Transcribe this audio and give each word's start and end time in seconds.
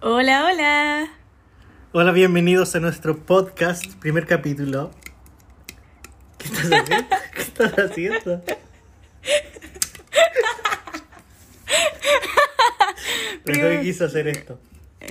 Hola, 0.00 0.46
hola. 0.46 1.08
Hola, 1.92 2.12
bienvenidos 2.12 2.74
a 2.76 2.80
nuestro 2.80 3.18
podcast, 3.18 3.84
primer 3.96 4.26
capítulo. 4.26 4.92
¿Qué 6.38 6.46
estás 6.46 6.70
haciendo? 6.70 7.08
¿Qué 7.34 7.40
estás 7.40 7.72
haciendo? 7.72 8.44
Pensé 13.44 13.60
que 13.60 13.80
quiso 13.82 14.04
hacer 14.04 14.28
esto. 14.28 14.60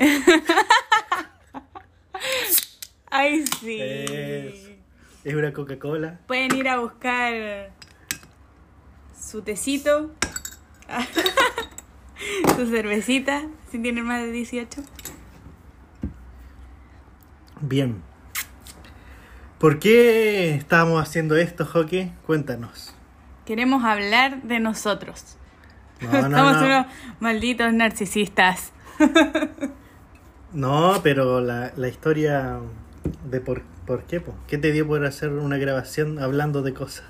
Ay, 3.10 3.44
sí. 3.60 3.78
Eso. 3.82 4.70
Es 5.26 5.34
una 5.34 5.52
Coca-Cola. 5.52 6.22
Pueden 6.28 6.56
ir 6.56 6.70
a 6.70 6.80
buscar 6.80 7.72
su 9.20 9.42
tecito, 9.42 10.12
su 12.56 12.68
cervecita, 12.68 13.44
si 13.72 13.80
tienen 13.80 14.06
más 14.06 14.22
de 14.22 14.32
18. 14.32 14.82
Bien. 17.62 18.02
¿Por 19.60 19.80
qué 19.80 20.54
estábamos 20.56 21.02
haciendo 21.02 21.36
esto, 21.36 21.66
Joque? 21.66 22.12
Cuéntanos. 22.26 22.94
Queremos 23.46 23.84
hablar 23.84 24.44
de 24.44 24.60
nosotros. 24.60 25.38
No, 26.02 26.30
no. 26.30 26.50
unos 26.50 26.86
malditos 27.20 27.74
narcisistas. 27.74 28.72
No, 30.54 31.00
pero 31.02 31.42
la, 31.42 31.72
la 31.76 31.88
historia 31.88 32.60
de 33.30 33.42
por, 33.42 33.64
por 33.86 34.04
qué, 34.04 34.20
po. 34.22 34.36
¿Qué 34.48 34.58
te 34.58 34.72
dio 34.72 34.86
por 34.86 35.04
hacer 35.06 35.30
una 35.30 35.58
grabación 35.58 36.20
hablando 36.20 36.62
de 36.62 36.74
cosas? 36.74 37.06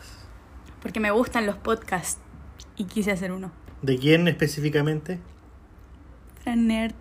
Porque 0.81 0.99
me 0.99 1.11
gustan 1.11 1.45
los 1.45 1.57
podcasts 1.57 2.21
y 2.77 2.85
quise 2.85 3.11
hacer 3.11 3.31
uno. 3.31 3.51
¿De 3.81 3.97
quién 3.97 4.27
específicamente? 4.27 5.19
Nerd 6.55 6.93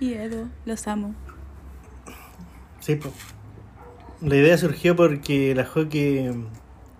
y 0.00 0.14
Edo, 0.14 0.48
los 0.66 0.86
amo. 0.88 1.14
Sí, 2.80 2.96
po. 2.96 3.12
La 4.20 4.36
idea 4.36 4.58
surgió 4.58 4.96
porque 4.96 5.54
la 5.54 5.64
Joque 5.64 6.34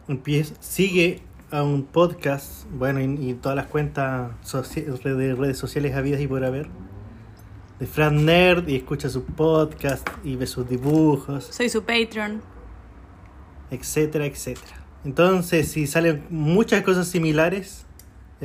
empieza, 0.09 0.55
sigue 0.61 1.23
a 1.51 1.63
un 1.63 1.85
podcast, 1.85 2.65
bueno, 2.71 3.01
y, 3.01 3.31
y 3.31 3.35
todas 3.35 3.57
las 3.57 3.67
cuentas 3.67 4.33
de 4.73 5.35
redes 5.35 5.59
sociales 5.59 5.95
habidas 5.95 6.21
y 6.21 6.27
por 6.27 6.45
haber, 6.45 6.69
de 7.81 7.87
Fran 7.87 8.25
Nerd, 8.25 8.69
y 8.69 8.77
escucha 8.77 9.09
su 9.09 9.25
podcast 9.25 10.09
y 10.23 10.37
ve 10.37 10.47
sus 10.47 10.69
dibujos, 10.69 11.47
Soy 11.47 11.69
su 11.69 11.83
Patreon. 11.83 12.41
etcétera, 13.71 14.27
etcétera. 14.27 14.85
Entonces, 15.05 15.69
si 15.73 15.87
salen 15.87 16.25
muchas 16.31 16.83
cosas 16.83 17.09
similares, 17.09 17.85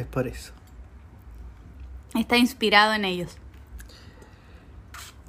es 0.02 0.08
por 0.08 0.28
eso. 0.28 0.54
Está 2.16 2.38
inspirado 2.38 2.94
en 2.94 3.06
ellos. 3.06 3.38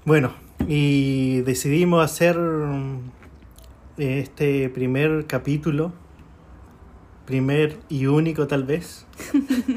Bueno, 0.05 0.33
y 0.67 1.43
decidimos 1.43 2.05
hacer 2.05 2.39
mm, 2.39 3.11
este 3.99 4.69
primer 4.71 5.27
capítulo, 5.27 5.93
primer 7.27 7.79
y 7.89 8.07
único 8.07 8.47
tal 8.47 8.65
vez, 8.65 9.07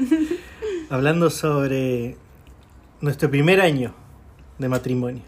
hablando 0.90 1.28
sobre 1.30 2.16
nuestro 3.00 3.30
primer 3.30 3.60
año 3.60 3.94
de 4.58 4.68
matrimonio. 4.68 5.24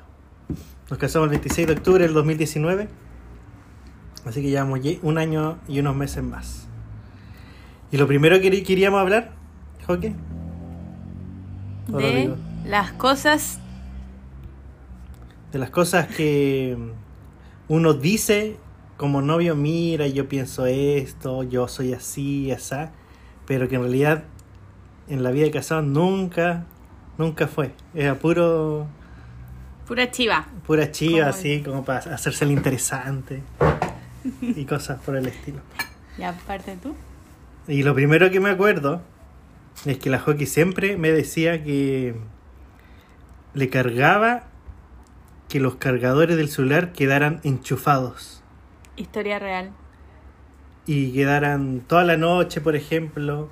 Nos 0.88 0.98
casamos 0.98 1.26
el 1.26 1.30
26 1.30 1.66
de 1.66 1.72
octubre 1.74 2.04
del 2.04 2.14
2019, 2.14 2.88
así 4.24 4.40
que 4.40 4.48
llevamos 4.48 4.80
un 5.02 5.18
año 5.18 5.58
y 5.68 5.80
unos 5.80 5.94
meses 5.94 6.22
más. 6.22 6.68
Y 7.92 7.98
lo 7.98 8.06
primero 8.06 8.40
que 8.40 8.62
queríamos 8.62 9.00
hablar, 9.00 9.35
Joque, 9.86 10.14
¿O 11.88 11.92
lo 11.92 11.98
De 12.00 12.36
las 12.64 12.92
cosas 12.92 13.60
de 15.52 15.60
las 15.60 15.70
cosas 15.70 16.08
que 16.08 16.76
uno 17.68 17.94
dice 17.94 18.56
como 18.96 19.22
novio, 19.22 19.54
mira, 19.54 20.06
yo 20.08 20.28
pienso 20.28 20.66
esto, 20.66 21.44
yo 21.44 21.68
soy 21.68 21.92
así, 21.92 22.50
asá, 22.50 22.90
pero 23.46 23.68
que 23.68 23.76
en 23.76 23.82
realidad 23.82 24.24
en 25.08 25.22
la 25.22 25.30
vida 25.30 25.44
de 25.44 25.50
casado 25.52 25.82
nunca, 25.82 26.64
nunca 27.16 27.46
fue. 27.46 27.72
Era 27.94 28.16
puro, 28.16 28.86
pura 29.86 30.10
chiva. 30.10 30.46
pura 30.66 30.90
chiva, 30.90 31.28
así, 31.28 31.62
como 31.62 31.84
para 31.84 31.98
hacerse 32.12 32.44
el 32.44 32.50
interesante 32.50 33.42
y 34.42 34.64
cosas 34.64 35.00
por 35.00 35.16
el 35.16 35.26
estilo. 35.26 35.60
Y 36.18 36.22
aparte 36.22 36.78
tú. 36.82 36.94
Y 37.68 37.82
lo 37.82 37.94
primero 37.94 38.30
que 38.30 38.40
me 38.40 38.48
acuerdo 38.48 39.02
es 39.84 39.98
que 39.98 40.10
la 40.10 40.18
Hockey 40.18 40.46
siempre 40.46 40.96
me 40.96 41.10
decía 41.12 41.62
que 41.62 42.14
le 43.54 43.68
cargaba 43.70 44.44
que 45.48 45.60
los 45.60 45.76
cargadores 45.76 46.36
del 46.36 46.48
celular 46.48 46.92
quedaran 46.92 47.40
enchufados 47.44 48.42
Historia 48.96 49.38
real. 49.38 49.70
y 50.86 51.12
quedaran 51.12 51.80
toda 51.86 52.04
la 52.04 52.16
noche, 52.16 52.60
por 52.60 52.74
ejemplo, 52.76 53.48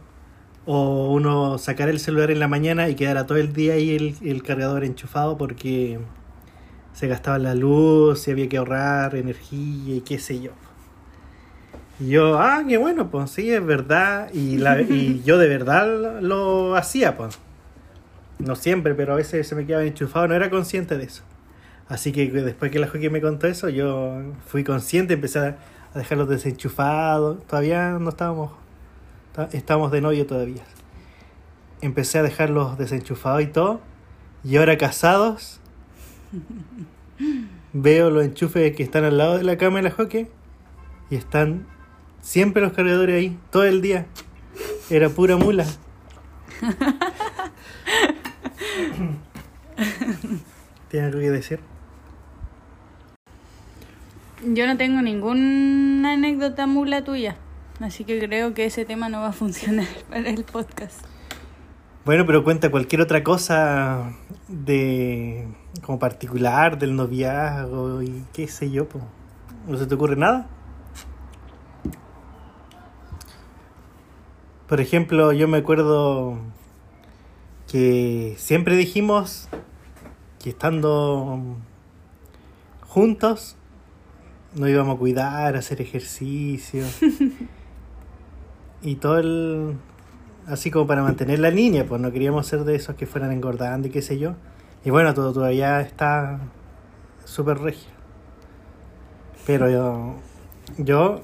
o 0.67 1.13
uno 1.13 1.59
sacar 1.59 1.89
el 1.89 2.01
celular 2.01 2.31
en 2.31 2.41
la 2.41 2.49
mañana 2.49 2.89
y 2.89 2.95
quedara 2.95 3.27
todo 3.27 3.39
el 3.39 3.53
día 3.53 3.75
ahí 3.75 3.95
el, 3.95 4.17
el 4.23 4.43
cargador 4.43 4.83
enchufado 4.85 5.37
porque 5.37 6.01
se 6.95 7.07
gastaba 7.09 7.39
la 7.39 7.55
luz 7.55 8.27
y 8.27 8.31
había 8.31 8.49
que 8.49 8.57
ahorrar 8.57 9.15
energía 9.17 9.97
y 9.97 10.01
qué 10.01 10.19
sé 10.19 10.41
yo. 10.41 10.53
Y 12.01 12.09
yo, 12.09 12.39
ah, 12.39 12.63
qué 12.67 12.77
bueno, 12.77 13.11
pues 13.11 13.31
sí, 13.31 13.53
es 13.53 13.65
verdad. 13.65 14.31
Y, 14.33 14.59
la, 14.59 14.81
y 14.81 15.23
yo 15.27 15.39
de 15.39 15.49
verdad 15.49 16.21
lo, 16.21 16.77
hacía, 16.77 17.17
pues. 17.17 17.39
No 18.39 18.57
siempre, 18.57 18.95
pero 18.95 19.13
a 19.13 19.17
veces 19.17 19.47
se 19.47 19.55
me 19.55 19.65
quedaba 19.65 19.85
enchufado, 19.85 20.29
no 20.29 20.35
era 20.35 20.51
consciente 20.51 20.99
de 20.99 21.05
eso. 21.05 21.23
Así 21.89 22.13
que 22.13 22.31
después 22.31 22.71
que 22.71 22.79
la 22.79 22.89
Joaquín 22.89 23.13
me 23.13 23.21
contó 23.21 23.47
eso, 23.47 23.69
yo 23.69 24.23
fui 24.47 24.65
consciente, 24.65 25.15
empecé 25.15 25.39
a 25.39 25.57
a 25.95 25.99
dejarlos 25.99 26.29
desenchufados. 26.29 27.45
Todavía 27.47 27.91
no 27.93 28.11
estábamos, 28.11 28.53
estábamos 29.53 29.93
de 29.93 30.01
novio 30.01 30.27
todavía. 30.27 30.65
Empecé 31.81 32.19
a 32.19 32.23
dejarlos 32.23 32.77
desenchufados 32.77 33.43
y 33.43 33.47
todo. 33.47 33.81
Y 34.43 34.57
ahora 34.57 34.77
casados, 34.77 35.61
veo 37.73 38.11
los 38.11 38.25
enchufes 38.25 38.75
que 38.77 38.83
están 38.83 39.05
al 39.05 39.17
lado 39.17 39.39
de 39.39 39.45
la 39.45 39.57
cama 39.57 39.77
de 39.77 39.85
la 39.85 39.91
Joque 39.91 40.31
y 41.11 41.17
están 41.17 41.67
siempre 42.25 42.63
los 42.63 42.73
cargadores 42.73 43.15
ahí, 43.15 43.39
todo 43.51 43.65
el 43.65 43.83
día. 43.83 44.07
Era 44.91 45.09
pura 45.11 45.37
mula. 45.37 45.65
¿Tiene 50.91 51.07
algo 51.07 51.21
que 51.21 51.31
decir? 51.31 51.61
Yo 54.45 54.67
no 54.67 54.77
tengo 54.77 55.01
ninguna 55.03 56.15
anécdota 56.15 56.67
mula 56.67 57.05
tuya. 57.05 57.37
Así 57.81 58.05
que 58.05 58.19
creo 58.19 58.55
que 58.55 58.67
ese 58.67 58.85
tema 58.85 59.09
no 59.09 59.21
va 59.21 59.29
a 59.29 59.33
funcionar 59.33 59.87
para 60.11 60.29
el 60.29 60.45
podcast. 60.45 61.05
Bueno, 62.05 62.27
pero 62.27 62.45
cuenta 62.45 62.71
cualquier 62.71 63.01
otra 63.01 63.25
cosa 63.25 64.13
de 64.49 65.49
como 65.83 65.99
particular 65.99 66.79
del 66.79 66.95
noviazgo 66.97 68.03
y 68.03 68.25
qué 68.33 68.47
sé 68.47 68.71
yo, 68.71 68.89
po. 68.89 69.01
¿No 69.67 69.79
se 69.79 69.87
te 69.87 69.95
ocurre 69.95 70.17
nada? 70.17 70.49
Por 74.69 74.81
ejemplo, 74.81 75.33
yo 75.33 75.47
me 75.47 75.59
acuerdo 75.59 76.39
que 77.71 78.35
siempre 78.39 78.77
dijimos 78.77 79.49
que 80.43 80.51
estando 80.51 81.39
juntos 82.89 83.57
nos 84.55 84.71
íbamos 84.71 84.97
a 84.97 84.99
cuidar, 84.99 85.57
a 85.57 85.59
hacer 85.59 85.83
ejercicio 85.83 86.85
y 88.83 88.95
todo 88.95 89.19
el 89.19 89.77
así 90.47 90.71
como 90.71 90.87
para 90.87 91.03
mantener 91.03 91.41
la 91.41 91.51
línea, 91.51 91.87
pues 91.87 92.01
no 92.01 92.11
queríamos 92.13 92.47
ser 92.47 92.65
de 92.65 92.75
esos 92.75 92.97
que 92.97 93.07
fueran 93.07 93.33
engordando 93.33 93.89
y 93.89 93.91
qué 93.91 94.01
sé 94.01 94.19
yo. 94.19 94.35
Y 94.83 94.91
bueno, 94.91 95.13
todo 95.13 95.33
todavía 95.33 95.81
está 95.83 96.39
súper 97.25 97.59
regio. 97.59 97.91
Pero 99.47 99.71
yo, 99.71 100.15
yo 100.79 101.21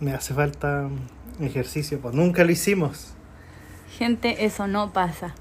me 0.00 0.12
hace 0.12 0.34
falta 0.34 0.88
ejercicio, 1.44 2.00
pues 2.00 2.14
nunca 2.14 2.44
lo 2.44 2.50
hicimos. 2.52 3.14
Gente, 3.98 4.44
eso 4.44 4.66
no 4.66 4.92
pasa. 4.92 5.34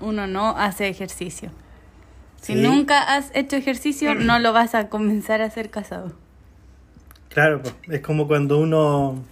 Uno 0.00 0.26
no 0.26 0.50
hace 0.56 0.88
ejercicio. 0.88 1.50
Si 2.40 2.52
Sí. 2.54 2.60
nunca 2.60 3.14
has 3.16 3.30
hecho 3.34 3.56
ejercicio, 3.56 4.14
no 4.16 4.38
lo 4.38 4.52
vas 4.52 4.74
a 4.74 4.88
comenzar 4.88 5.40
a 5.40 5.46
hacer 5.46 5.70
casado. 5.70 6.12
Claro, 7.30 7.62
pues, 7.62 7.74
es 7.88 8.00
como 8.00 8.26
cuando 8.28 8.58
uno 8.58 9.22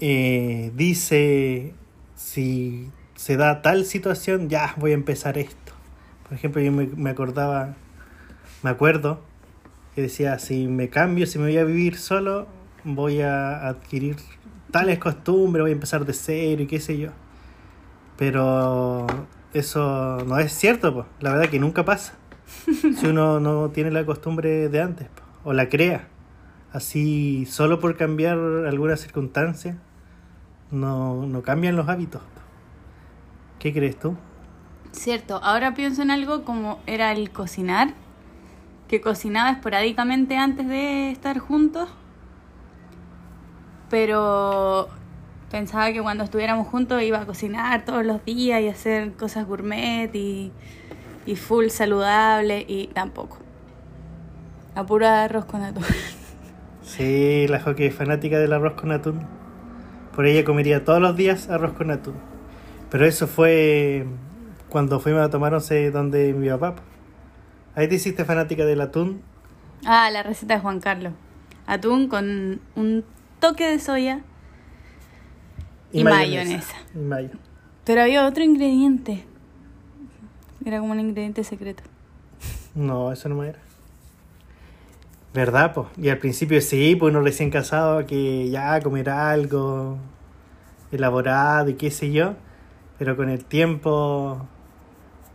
eh, 0.00 0.70
dice 0.74 1.74
si 2.14 2.90
se 3.16 3.36
da 3.36 3.62
tal 3.62 3.84
situación, 3.84 4.48
ya 4.48 4.74
voy 4.76 4.92
a 4.92 4.94
empezar 4.94 5.38
esto. 5.38 5.72
Por 6.24 6.34
ejemplo, 6.34 6.60
yo 6.62 6.70
me, 6.70 6.86
me 6.86 7.10
acordaba, 7.10 7.74
me 8.62 8.70
acuerdo 8.70 9.20
que 9.94 10.02
decía, 10.02 10.38
si 10.38 10.68
me 10.68 10.88
cambio, 10.88 11.26
si 11.26 11.38
me 11.38 11.46
voy 11.46 11.58
a 11.58 11.64
vivir 11.64 11.96
solo, 11.96 12.46
voy 12.84 13.22
a 13.22 13.66
adquirir 13.66 14.16
tales 14.70 14.98
costumbres, 14.98 15.62
voy 15.62 15.70
a 15.70 15.74
empezar 15.74 16.04
de 16.04 16.12
cero 16.12 16.62
y 16.62 16.66
qué 16.66 16.80
sé 16.80 16.98
yo. 16.98 17.10
Pero 18.16 19.06
eso 19.52 20.18
no 20.26 20.38
es 20.38 20.52
cierto, 20.52 20.92
pues. 20.92 21.06
La 21.20 21.32
verdad 21.32 21.50
que 21.50 21.58
nunca 21.58 21.84
pasa. 21.84 22.14
Si 22.66 23.06
uno 23.06 23.40
no 23.40 23.70
tiene 23.70 23.90
la 23.90 24.04
costumbre 24.04 24.68
de 24.68 24.80
antes, 24.80 25.08
po, 25.08 25.50
o 25.50 25.52
la 25.52 25.68
crea. 25.68 26.08
Así, 26.72 27.46
solo 27.46 27.80
por 27.80 27.96
cambiar 27.96 28.38
alguna 28.38 28.96
circunstancia, 28.96 29.78
no, 30.70 31.26
no 31.26 31.42
cambian 31.42 31.76
los 31.76 31.88
hábitos. 31.88 32.20
po. 32.20 32.40
¿Qué 33.58 33.72
crees 33.72 33.98
tú? 33.98 34.16
Cierto, 34.92 35.40
ahora 35.42 35.74
pienso 35.74 36.02
en 36.02 36.10
algo 36.10 36.44
como 36.44 36.80
era 36.86 37.12
el 37.12 37.30
cocinar, 37.30 37.94
que 38.88 39.00
cocinaba 39.00 39.50
esporádicamente 39.50 40.36
antes 40.36 40.66
de 40.66 41.10
estar 41.10 41.38
juntos, 41.38 41.88
pero 43.90 44.88
pensaba 45.50 45.92
que 45.92 46.02
cuando 46.02 46.24
estuviéramos 46.24 46.66
juntos 46.66 47.02
iba 47.02 47.20
a 47.20 47.26
cocinar 47.26 47.84
todos 47.84 48.04
los 48.04 48.24
días 48.24 48.60
y 48.60 48.68
hacer 48.68 49.12
cosas 49.12 49.46
gourmet 49.46 50.14
y, 50.14 50.52
y 51.26 51.36
full 51.36 51.68
saludable 51.68 52.64
y 52.66 52.88
tampoco. 52.88 53.38
A 54.74 54.84
pura 54.84 55.24
arroz 55.24 55.44
con 55.44 55.62
atún. 55.62 55.84
Sí, 56.88 57.46
la 57.48 57.60
Joque 57.60 57.86
es 57.86 57.94
fanática 57.94 58.38
del 58.38 58.50
arroz 58.54 58.72
con 58.72 58.92
atún. 58.92 59.20
Por 60.16 60.24
ella 60.24 60.42
comería 60.42 60.86
todos 60.86 61.02
los 61.02 61.14
días 61.16 61.50
arroz 61.50 61.74
con 61.74 61.90
atún. 61.90 62.14
Pero 62.90 63.04
eso 63.04 63.26
fue 63.26 64.06
cuando 64.70 64.98
fuimos 64.98 65.20
a 65.20 65.28
tomar 65.28 65.52
once 65.52 65.90
donde 65.90 66.32
mi 66.32 66.48
papá. 66.48 66.76
Ahí 67.74 67.88
te 67.88 67.96
hiciste 67.96 68.24
fanática 68.24 68.64
del 68.64 68.80
atún. 68.80 69.20
Ah, 69.84 70.10
la 70.10 70.22
receta 70.22 70.54
de 70.54 70.60
Juan 70.60 70.80
Carlos. 70.80 71.12
Atún 71.66 72.08
con 72.08 72.62
un 72.74 73.04
toque 73.40 73.66
de 73.66 73.78
soya 73.78 74.20
y, 75.92 76.04
mayonesa. 76.04 76.76
Y 76.94 76.98
mayo. 76.98 77.30
Pero 77.84 78.02
había 78.02 78.26
otro 78.26 78.44
ingrediente. 78.44 79.24
Era 80.64 80.80
como 80.80 80.92
un 80.92 81.00
ingrediente 81.00 81.44
secreto. 81.44 81.82
No, 82.74 83.12
eso 83.12 83.28
no 83.28 83.36
me 83.36 83.48
era. 83.48 83.58
¿Verdad, 85.32 85.72
pues? 85.74 85.86
Y 85.96 86.08
al 86.08 86.18
principio 86.18 86.60
sí, 86.60 86.96
pues 86.96 87.12
uno 87.12 87.22
recién 87.22 87.50
casado 87.50 88.04
que 88.06 88.50
ya 88.50 88.80
comer 88.82 89.10
algo 89.10 89.98
elaborado 90.90 91.70
y 91.70 91.74
qué 91.74 91.90
sé 91.90 92.12
yo. 92.12 92.34
Pero 92.98 93.16
con 93.16 93.28
el 93.28 93.44
tiempo 93.44 94.46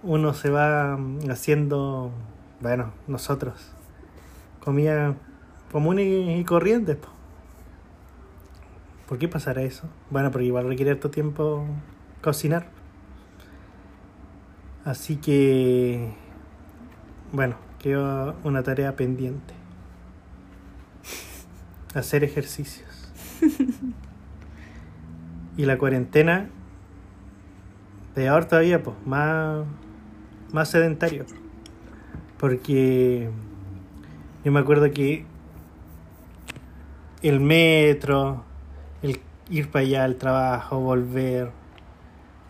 uno 0.04 0.34
se 0.34 0.50
va 0.50 1.00
haciendo, 1.30 2.12
bueno, 2.60 2.92
nosotros, 3.08 3.72
comida 4.60 5.16
común 5.72 6.00
y, 6.00 6.40
y 6.40 6.44
corriente. 6.44 6.96
po. 6.96 7.08
¿Por 9.13 9.19
qué 9.19 9.27
pasará 9.27 9.62
eso? 9.62 9.88
Bueno, 10.10 10.31
porque 10.31 10.48
igual 10.48 10.68
requiere 10.68 10.89
harto 10.89 11.12
tiempo 11.12 11.68
cocinar. 12.24 12.65
Así 14.86 15.18
que, 15.18 16.15
bueno, 17.31 17.57
quedó 17.77 18.36
una 18.44 18.63
tarea 18.63 18.95
pendiente. 18.95 19.54
Hacer 21.94 22.24
ejercicios. 22.24 23.13
y 25.57 25.65
la 25.65 25.77
cuarentena, 25.77 26.50
peor 28.15 28.45
todavía, 28.45 28.81
pues, 28.81 28.95
más, 29.06 29.63
más 30.51 30.71
sedentario. 30.71 31.27
Porque 32.39 33.30
yo 34.44 34.51
me 34.51 34.60
acuerdo 34.60 34.89
que 34.89 35.24
el 37.21 37.39
metro, 37.39 38.44
el 39.04 39.20
ir 39.50 39.70
para 39.70 39.86
allá 39.86 40.04
al 40.06 40.16
trabajo, 40.16 40.80
volver, 40.80 41.52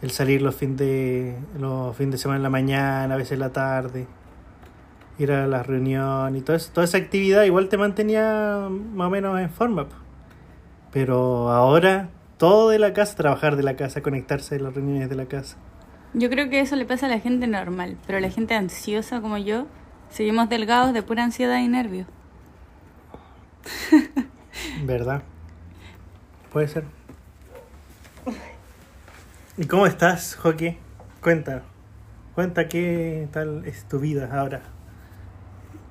el 0.01 0.11
salir 0.11 0.41
los 0.41 0.55
fines 0.55 0.77
de, 0.77 1.35
los 1.59 1.95
fines 1.97 2.13
de 2.13 2.17
semana 2.19 2.37
en 2.37 2.43
la 2.43 2.49
mañana, 2.49 3.13
a 3.13 3.17
veces 3.17 3.33
en 3.33 3.39
la 3.39 3.51
tarde, 3.51 4.07
ir 5.17 5.31
a 5.31 5.47
la 5.47 5.63
reunión 5.63 6.35
y 6.35 6.41
todo 6.41 6.55
eso, 6.55 6.71
toda 6.71 6.85
esa 6.85 6.97
actividad 6.97 7.43
igual 7.43 7.69
te 7.69 7.77
mantenía 7.77 8.69
más 8.69 9.07
o 9.07 9.09
menos 9.09 9.39
en 9.39 9.49
forma. 9.49 9.87
Pero 10.91 11.49
ahora 11.49 12.09
todo 12.37 12.69
de 12.69 12.79
la 12.79 12.93
casa, 12.93 13.15
trabajar 13.15 13.55
de 13.55 13.63
la 13.63 13.75
casa, 13.75 14.01
conectarse 14.01 14.55
a 14.55 14.59
las 14.59 14.73
reuniones 14.73 15.09
de 15.09 15.15
la 15.15 15.25
casa. 15.25 15.57
Yo 16.13 16.29
creo 16.29 16.49
que 16.49 16.59
eso 16.59 16.75
le 16.75 16.85
pasa 16.85 17.07
a 17.07 17.09
la 17.09 17.19
gente 17.19 17.47
normal, 17.47 17.97
pero 18.05 18.19
a 18.19 18.21
la 18.21 18.29
gente 18.29 18.53
ansiosa 18.53 19.21
como 19.21 19.37
yo, 19.37 19.65
seguimos 20.09 20.47
delgados 20.49 20.93
de 20.93 21.01
pura 21.01 21.23
ansiedad 21.23 21.59
y 21.59 21.67
nervios. 21.67 22.07
¿Verdad? 24.85 25.23
Puede 26.53 26.67
ser. 26.67 26.83
¿Y 29.57 29.65
cómo 29.65 29.87
estás, 29.87 30.35
Joaquín? 30.35 30.77
Cuenta. 31.19 31.63
Cuenta 32.35 32.67
qué 32.67 33.27
tal 33.31 33.65
es 33.65 33.87
tu 33.87 33.99
vida 33.99 34.29
ahora. 34.31 34.61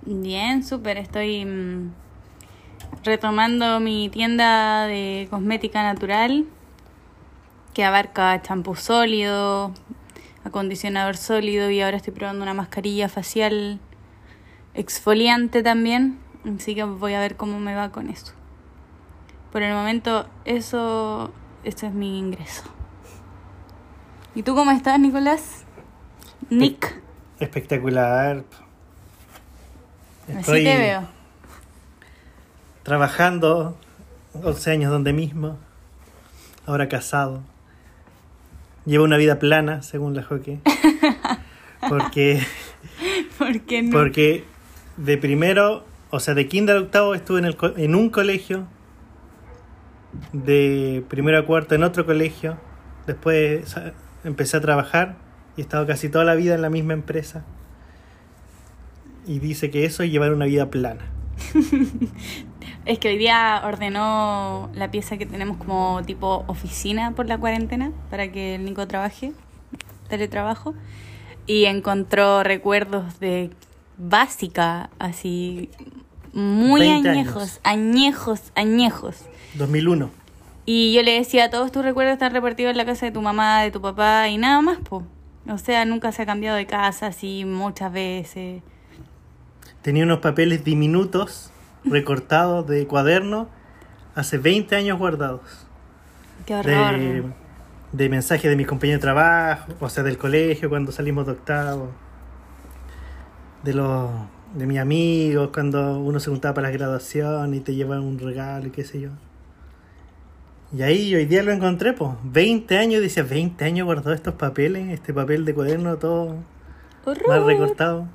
Bien, 0.07 0.63
súper. 0.63 0.99
Estoy 0.99 1.45
mm, 1.45 1.91
retomando 3.03 3.81
mi 3.81 4.09
tienda 4.09 4.87
de 4.87 5.27
cosmética 5.31 5.83
natural 5.83 6.47
que 7.75 7.85
abarca 7.85 8.41
champú 8.43 8.77
sólido, 8.77 9.73
acondicionador 10.45 11.17
sólido 11.17 11.71
y 11.71 11.81
ahora 11.81 11.97
estoy 11.97 12.13
probando 12.13 12.45
una 12.45 12.55
mascarilla 12.55 13.09
facial 13.09 13.81
exfoliante 14.75 15.65
también. 15.65 16.21
Así 16.57 16.77
que 16.77 16.85
voy 16.85 17.15
a 17.15 17.21
ver 17.21 17.37
cómo 17.37 17.59
me 17.59 17.75
va 17.75 17.91
con 17.91 18.09
eso. 18.09 18.33
Por 19.53 19.63
el 19.63 19.75
momento, 19.75 20.27
eso, 20.47 21.31
es 21.63 21.83
mi 21.93 22.19
ingreso. 22.19 22.63
¿Y 24.35 24.43
tú 24.43 24.55
cómo 24.55 24.71
estás, 24.71 24.99
Nicolás? 24.99 25.65
Nick. 26.49 27.03
Espectacular. 27.39 28.45
Así 30.35 30.53
te 30.53 30.77
veo. 30.79 31.07
trabajando 32.83 33.77
11 34.35 34.71
años 34.71 34.91
donde 34.91 35.13
mismo, 35.13 35.59
ahora 36.65 36.89
casado. 36.89 37.43
Llevo 38.87 39.05
una 39.05 39.19
vida 39.19 39.39
plana, 39.39 39.83
según 39.83 40.15
la 40.15 40.23
Joque. 40.23 40.61
Porque, 41.89 42.41
¿Por 43.39 43.61
qué 43.63 43.83
no? 43.83 43.91
porque 43.91 44.45
de 44.97 45.19
primero, 45.19 45.85
o 46.11 46.21
sea, 46.21 46.35
de 46.35 46.47
kinder 46.47 46.77
a 46.77 46.81
octavo 46.81 47.17
estuve 47.17 47.41
en, 47.41 47.45
el, 47.47 47.57
en 47.77 47.97
un 47.97 48.09
colegio, 48.09 48.69
de 50.33 51.05
primero 51.09 51.39
a 51.39 51.47
cuarto 51.47 51.75
en 51.75 51.83
otro 51.83 52.07
colegio, 52.07 52.59
después 53.07 53.75
empecé 54.25 54.57
a 54.57 54.61
trabajar 54.61 55.17
y 55.57 55.61
he 55.61 55.65
estado 55.65 55.87
casi 55.87 56.09
toda 56.09 56.25
la 56.25 56.35
vida 56.35 56.55
en 56.55 56.63
la 56.63 56.71
misma 56.71 56.93
empresa. 56.93 57.45
Y 59.27 59.39
dice 59.39 59.71
que 59.71 59.85
eso 59.85 60.03
es 60.03 60.11
llevar 60.11 60.33
una 60.33 60.47
vida 60.47 60.71
plana. 60.71 61.05
Es 62.85 62.99
que 62.99 63.11
hoy 63.11 63.17
día 63.17 63.63
ordenó 63.65 64.69
la 64.75 64.91
pieza 64.91 65.17
que 65.17 65.25
tenemos 65.25 65.57
como 65.57 66.03
tipo 66.05 66.45
oficina 66.49 67.13
por 67.13 67.29
la 67.29 67.39
cuarentena 67.39 67.93
para 68.11 68.33
que 68.33 68.57
el 68.57 68.65
Nico 68.65 68.89
trabaje, 68.89 69.33
teletrabajo, 70.09 70.75
y 71.47 71.67
encontró 71.67 72.43
recuerdos 72.43 73.21
de 73.21 73.51
básica, 73.99 74.91
así 74.99 75.71
muy 76.33 76.81
20 76.81 77.09
añejos, 77.09 77.61
añejos, 77.63 78.53
añejos. 78.57 79.27
2001. 79.55 80.11
Y 80.65 80.95
yo 80.95 81.03
le 81.03 81.13
decía, 81.15 81.51
todos 81.51 81.73
tus 81.73 81.83
recuerdos 81.83 82.15
están 82.15 82.33
repartidos 82.33 82.71
en 82.71 82.77
la 82.77 82.85
casa 82.85 83.07
de 83.07 83.13
tu 83.13 83.21
mamá, 83.21 83.63
de 83.63 83.71
tu 83.71 83.81
papá 83.81 84.29
y 84.29 84.39
nada 84.39 84.61
más, 84.61 84.79
po. 84.79 85.03
O 85.49 85.59
sea, 85.59 85.85
nunca 85.85 86.13
se 86.13 86.23
ha 86.23 86.27
cambiado 86.27 86.57
de 86.57 86.67
casa 86.67 87.09
así 87.09 87.45
muchas 87.45 87.93
veces. 87.93 88.63
Tenía 89.83 90.05
unos 90.05 90.21
papeles 90.21 90.65
diminutos 90.65 91.51
recortados 91.85 92.67
de 92.69 92.87
cuaderno 92.87 93.49
hace 94.15 94.39
20 94.39 94.77
años 94.77 94.99
guardados. 94.99 95.67
Qué 96.47 96.55
horror. 96.55 96.99
De, 96.99 97.25
de 97.93 98.09
mensajes 98.09 98.49
de 98.49 98.57
mis 98.57 98.67
compañeros 98.67 99.01
de 99.01 99.03
trabajo, 99.03 99.73
o 99.81 99.89
sea, 99.89 100.03
del 100.03 100.17
colegio 100.17 100.69
cuando 100.69 100.93
salimos 100.93 101.27
de 101.27 101.33
octavo. 101.33 101.91
De 103.65 103.75
los 103.75 104.11
de 104.55 104.67
mis 104.67 104.79
amigos 104.79 105.51
cuando 105.53 105.99
uno 105.99 106.21
se 106.21 106.31
juntaba 106.31 106.55
para 106.55 106.69
la 106.69 106.77
graduación 106.77 107.55
y 107.55 107.61
te 107.61 107.75
llevaban 107.75 108.05
un 108.05 108.19
regalo 108.19 108.67
y 108.67 108.71
qué 108.71 108.85
sé 108.85 109.01
yo. 109.01 109.11
Y 110.75 110.83
ahí 110.83 111.15
hoy 111.15 111.27
día 111.27 111.43
lo 111.43 111.53
encontré, 111.53 111.93
pues. 111.93 112.13
20 112.25 112.79
años, 112.79 113.03
dice, 113.03 113.23
20 113.23 113.63
años 113.65 113.85
guardado 113.85 114.15
estos 114.15 114.35
papeles, 114.35 114.91
este 114.91 115.13
papel 115.13 115.45
de 115.45 115.55
cuaderno 115.55 115.99
todo 115.99 116.37
Horror. 117.05 117.29
más 117.29 117.43
recortado. 117.45 118.09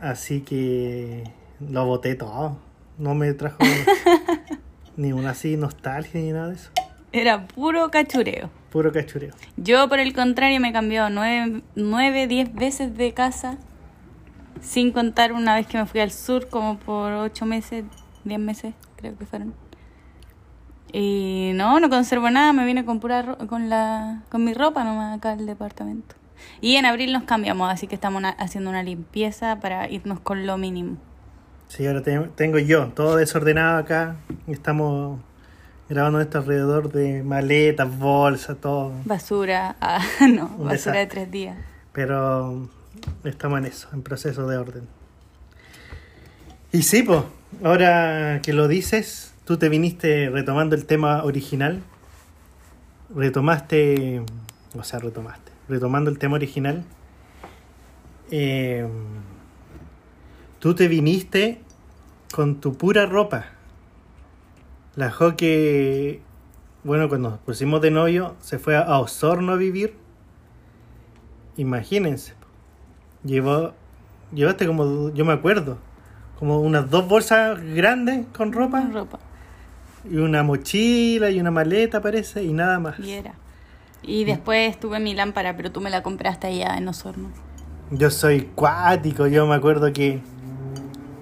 Así 0.00 0.40
que 0.40 1.24
lo 1.60 1.84
boté 1.84 2.14
todo. 2.14 2.58
No 2.96 3.14
me 3.14 3.32
trajo 3.34 3.58
ni 4.96 5.12
una 5.12 5.30
así 5.30 5.56
nostalgia 5.56 6.20
ni 6.20 6.32
nada 6.32 6.48
de 6.48 6.54
eso. 6.54 6.70
Era 7.12 7.46
puro 7.46 7.90
cachureo. 7.90 8.50
Puro 8.70 8.90
cachureo. 8.90 9.34
Yo, 9.56 9.88
por 9.88 9.98
el 9.98 10.14
contrario, 10.14 10.58
me 10.60 10.70
he 10.70 10.72
cambiado 10.72 11.10
nueve, 11.10 11.62
nueve, 11.74 12.26
diez 12.26 12.52
veces 12.54 12.96
de 12.96 13.12
casa, 13.12 13.58
sin 14.60 14.92
contar 14.92 15.32
una 15.32 15.54
vez 15.54 15.66
que 15.66 15.78
me 15.78 15.86
fui 15.86 16.00
al 16.00 16.10
sur, 16.10 16.48
como 16.48 16.78
por 16.78 17.12
ocho 17.12 17.44
meses, 17.44 17.84
diez 18.24 18.40
meses, 18.40 18.74
creo 18.96 19.16
que 19.16 19.26
fueron. 19.26 19.54
Y 20.92 21.52
no, 21.54 21.80
no 21.80 21.90
conservo 21.90 22.30
nada, 22.30 22.52
me 22.52 22.64
vine 22.64 22.84
con 22.84 22.98
pura 23.00 23.36
con 23.48 23.68
la 23.68 24.22
con 24.30 24.44
mi 24.44 24.54
ropa 24.54 24.84
nomás 24.84 25.18
acá 25.18 25.32
al 25.32 25.44
departamento. 25.46 26.14
Y 26.60 26.76
en 26.76 26.86
abril 26.86 27.12
nos 27.12 27.24
cambiamos, 27.24 27.70
así 27.70 27.86
que 27.86 27.94
estamos 27.94 28.22
haciendo 28.38 28.70
una 28.70 28.82
limpieza 28.82 29.60
para 29.60 29.88
irnos 29.90 30.20
con 30.20 30.46
lo 30.46 30.56
mínimo. 30.56 30.96
Sí, 31.68 31.86
ahora 31.86 32.02
te- 32.02 32.18
tengo 32.36 32.58
yo 32.58 32.88
todo 32.88 33.16
desordenado 33.16 33.76
acá. 33.78 34.16
Estamos 34.46 35.20
grabando 35.88 36.20
esto 36.20 36.38
alrededor 36.38 36.90
de 36.92 37.22
maletas, 37.22 37.96
bolsas, 37.98 38.56
todo. 38.58 38.92
Basura, 39.04 39.76
ah, 39.80 40.00
no, 40.32 40.46
Un 40.58 40.68
basura 40.68 41.00
de 41.00 41.06
tres 41.06 41.30
días. 41.30 41.56
Pero 41.92 42.68
estamos 43.24 43.58
en 43.58 43.66
eso, 43.66 43.88
en 43.92 44.02
proceso 44.02 44.46
de 44.48 44.56
orden. 44.56 44.88
Y 46.72 46.82
sí, 46.82 47.02
pues, 47.02 47.22
ahora 47.64 48.40
que 48.42 48.52
lo 48.52 48.68
dices, 48.68 49.34
tú 49.48 49.56
te 49.56 49.70
viniste 49.70 50.28
retomando 50.28 50.76
el 50.76 50.84
tema 50.84 51.24
original. 51.24 51.82
Retomaste, 53.16 54.22
o 54.76 54.82
sea, 54.82 54.98
retomaste, 54.98 55.50
retomando 55.70 56.10
el 56.10 56.18
tema 56.18 56.34
original. 56.34 56.84
eh, 58.30 58.86
tú 60.58 60.74
te 60.74 60.86
viniste 60.86 61.62
con 62.30 62.60
tu 62.60 62.74
pura 62.74 63.06
ropa. 63.06 63.46
La 64.96 65.10
Jo 65.10 65.34
que, 65.34 66.20
bueno, 66.84 67.08
cuando 67.08 67.30
nos 67.30 67.38
pusimos 67.38 67.80
de 67.80 67.90
novio, 67.90 68.36
se 68.40 68.58
fue 68.58 68.76
a 68.76 68.98
Osorno 68.98 69.52
a 69.52 69.56
vivir. 69.56 69.94
Imagínense. 71.56 72.34
Llevó, 73.24 73.72
llevaste 74.30 74.66
como, 74.66 75.10
yo 75.14 75.24
me 75.24 75.32
acuerdo, 75.32 75.78
como 76.38 76.60
unas 76.60 76.90
dos 76.90 77.08
bolsas 77.08 77.58
grandes 77.62 78.26
con 78.36 78.52
ropa 78.52 78.82
Con 78.82 78.92
ropa. 78.92 79.18
Y 80.10 80.16
una 80.16 80.42
mochila 80.42 81.30
y 81.30 81.40
una 81.40 81.50
maleta 81.50 82.00
parece 82.00 82.42
y 82.44 82.52
nada 82.52 82.78
más. 82.78 82.98
Y 83.00 83.12
era. 83.12 83.34
Y 84.02 84.24
después 84.24 84.78
tuve 84.78 85.00
mi 85.00 85.14
lámpara, 85.14 85.56
pero 85.56 85.72
tú 85.72 85.80
me 85.80 85.90
la 85.90 86.02
compraste 86.02 86.46
allá 86.46 86.76
en 86.78 86.88
Osorno. 86.88 87.30
Yo 87.90 88.10
soy 88.10 88.42
cuático, 88.54 89.26
yo 89.26 89.46
me 89.46 89.54
acuerdo 89.54 89.92
que 89.92 90.20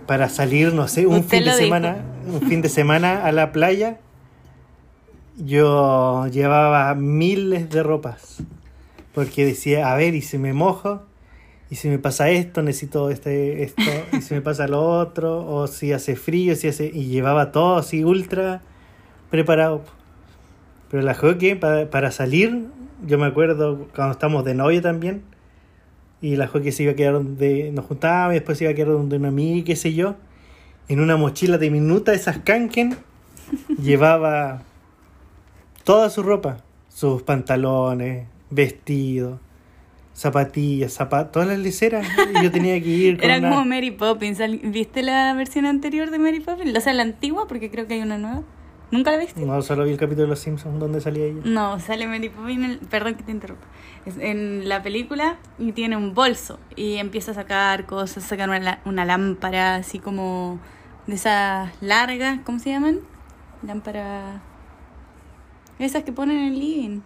para 0.07 0.29
salir, 0.29 0.73
no 0.73 0.87
sé, 0.89 1.07
un 1.07 1.17
Usted 1.17 1.39
fin 1.39 1.45
de 1.45 1.51
dijo. 1.51 1.59
semana, 1.59 1.97
un 2.27 2.41
fin 2.43 2.63
de 2.63 2.69
semana 2.69 3.25
a 3.25 3.33
la 3.33 3.53
playa, 3.53 3.99
yo 5.37 6.27
llevaba 6.29 6.95
miles 6.95 7.71
de 7.71 7.83
ropas. 7.83 8.39
Porque 9.15 9.47
decía, 9.47 9.91
a 9.93 9.97
ver, 9.97 10.15
y 10.15 10.23
si 10.23 10.39
me 10.39 10.53
mojo, 10.53 11.03
y 11.69 11.75
si 11.77 11.89
me 11.89 11.99
pasa 11.99 12.31
esto, 12.31 12.63
necesito 12.63 13.11
este, 13.11 13.65
esto, 13.65 13.83
y 14.13 14.21
si 14.21 14.35
me 14.35 14.41
pasa 14.41 14.69
lo 14.69 14.85
otro, 14.85 15.45
o 15.47 15.67
si 15.67 15.93
hace 15.93 16.15
frío, 16.15 16.55
si 16.55 16.69
hace. 16.69 16.91
Y 16.93 17.07
llevaba 17.07 17.51
todo 17.51 17.77
así 17.77 18.05
ultra 18.05 18.63
preparado. 19.31 19.83
Pero 20.91 21.03
la 21.03 21.15
joque 21.15 21.57
para, 21.57 21.91
para 21.91 22.13
salir, 22.13 22.67
yo 23.05 23.19
me 23.19 23.27
acuerdo 23.27 23.89
cuando 23.95 24.13
estábamos 24.13 24.45
de 24.45 24.55
novio 24.55 24.81
también, 24.81 25.23
y 26.21 26.37
la 26.37 26.47
joque 26.47 26.71
se 26.71 26.85
iba 26.85 26.93
a 26.93 26.95
quedar 26.95 27.15
donde 27.15 27.73
nos 27.73 27.85
juntábamos, 27.87 28.35
y 28.35 28.39
después 28.39 28.59
se 28.59 28.65
iba 28.65 28.71
a 28.71 28.75
quedar 28.75 28.93
donde 28.93 29.17
una 29.17 29.29
amiga, 29.29 29.65
qué 29.65 29.75
sé 29.75 29.93
yo, 29.93 30.15
en 30.89 31.01
una 31.01 31.17
mochila 31.17 31.59
diminuta 31.59 32.13
de 32.13 32.19
esas 32.19 32.39
Kanken, 32.39 32.97
llevaba 33.83 34.63
toda 35.83 36.11
su 36.11 36.23
ropa, 36.23 36.59
sus 36.89 37.23
pantalones, 37.23 38.29
vestidos, 38.51 39.41
zapatillas, 40.17 40.93
zapatos, 40.95 41.33
todas 41.33 41.49
las 41.49 41.59
leceras, 41.59 42.07
y 42.35 42.43
yo 42.43 42.51
tenía 42.51 42.81
que 42.83 42.89
ir 42.89 43.17
con 43.21 43.25
Era 43.29 43.39
una- 43.39 43.51
como 43.51 43.65
Mary 43.67 43.91
Poppins. 43.91 44.41
¿Al- 44.41 44.59
¿Viste 44.59 45.03
la 45.03 45.33
versión 45.35 45.67
anterior 45.67 46.11
de 46.11 46.19
Mary 46.19 46.41
Poppins? 46.41 46.77
O 46.77 46.81
sea, 46.81 46.95
la 46.95 47.03
antigua, 47.03 47.47
porque 47.47 47.71
creo 47.71 47.87
que 47.87 47.95
hay 47.95 48.01
una 48.01 48.17
nueva. 48.19 48.43
¿Nunca 48.91 49.11
la 49.11 49.19
viste? 49.19 49.45
No, 49.45 49.61
solo 49.63 49.85
vi 49.85 49.91
el 49.91 49.99
capítulo 49.99 50.23
de 50.23 50.29
Los 50.29 50.39
Simpsons 50.39 50.79
donde 50.79 51.01
salía 51.01 51.27
ella. 51.27 51.41
No, 51.45 51.79
sale 51.81 52.07
Mary 52.07 52.29
Poppins, 52.31 52.59
en 52.59 52.71
el- 52.71 52.79
perdón 52.79 53.17
que 53.17 53.25
te 53.25 53.33
interrumpa, 53.33 53.67
Es 54.07 54.17
en 54.19 54.69
la 54.69 54.83
película 54.83 55.37
y 55.59 55.73
tiene 55.73 55.97
un 55.97 56.15
bolso 56.15 56.59
y 56.77 56.95
empieza 56.97 57.33
a 57.33 57.35
sacar 57.35 57.85
cosas, 57.85 58.25
sacar 58.25 58.49
una, 58.49 58.81
una 58.87 59.05
lámpara 59.05 59.75
así 59.75 59.99
como 59.99 60.61
de 61.07 61.15
esas 61.17 61.71
largas, 61.83 62.39
¿cómo 62.45 62.59
se 62.59 62.71
llaman? 62.71 63.01
Lámpara... 63.63 64.41
Esas 65.79 66.05
que 66.05 66.13
ponen 66.13 66.39
en 66.39 66.45
el 66.55 66.59
living. 66.59 67.01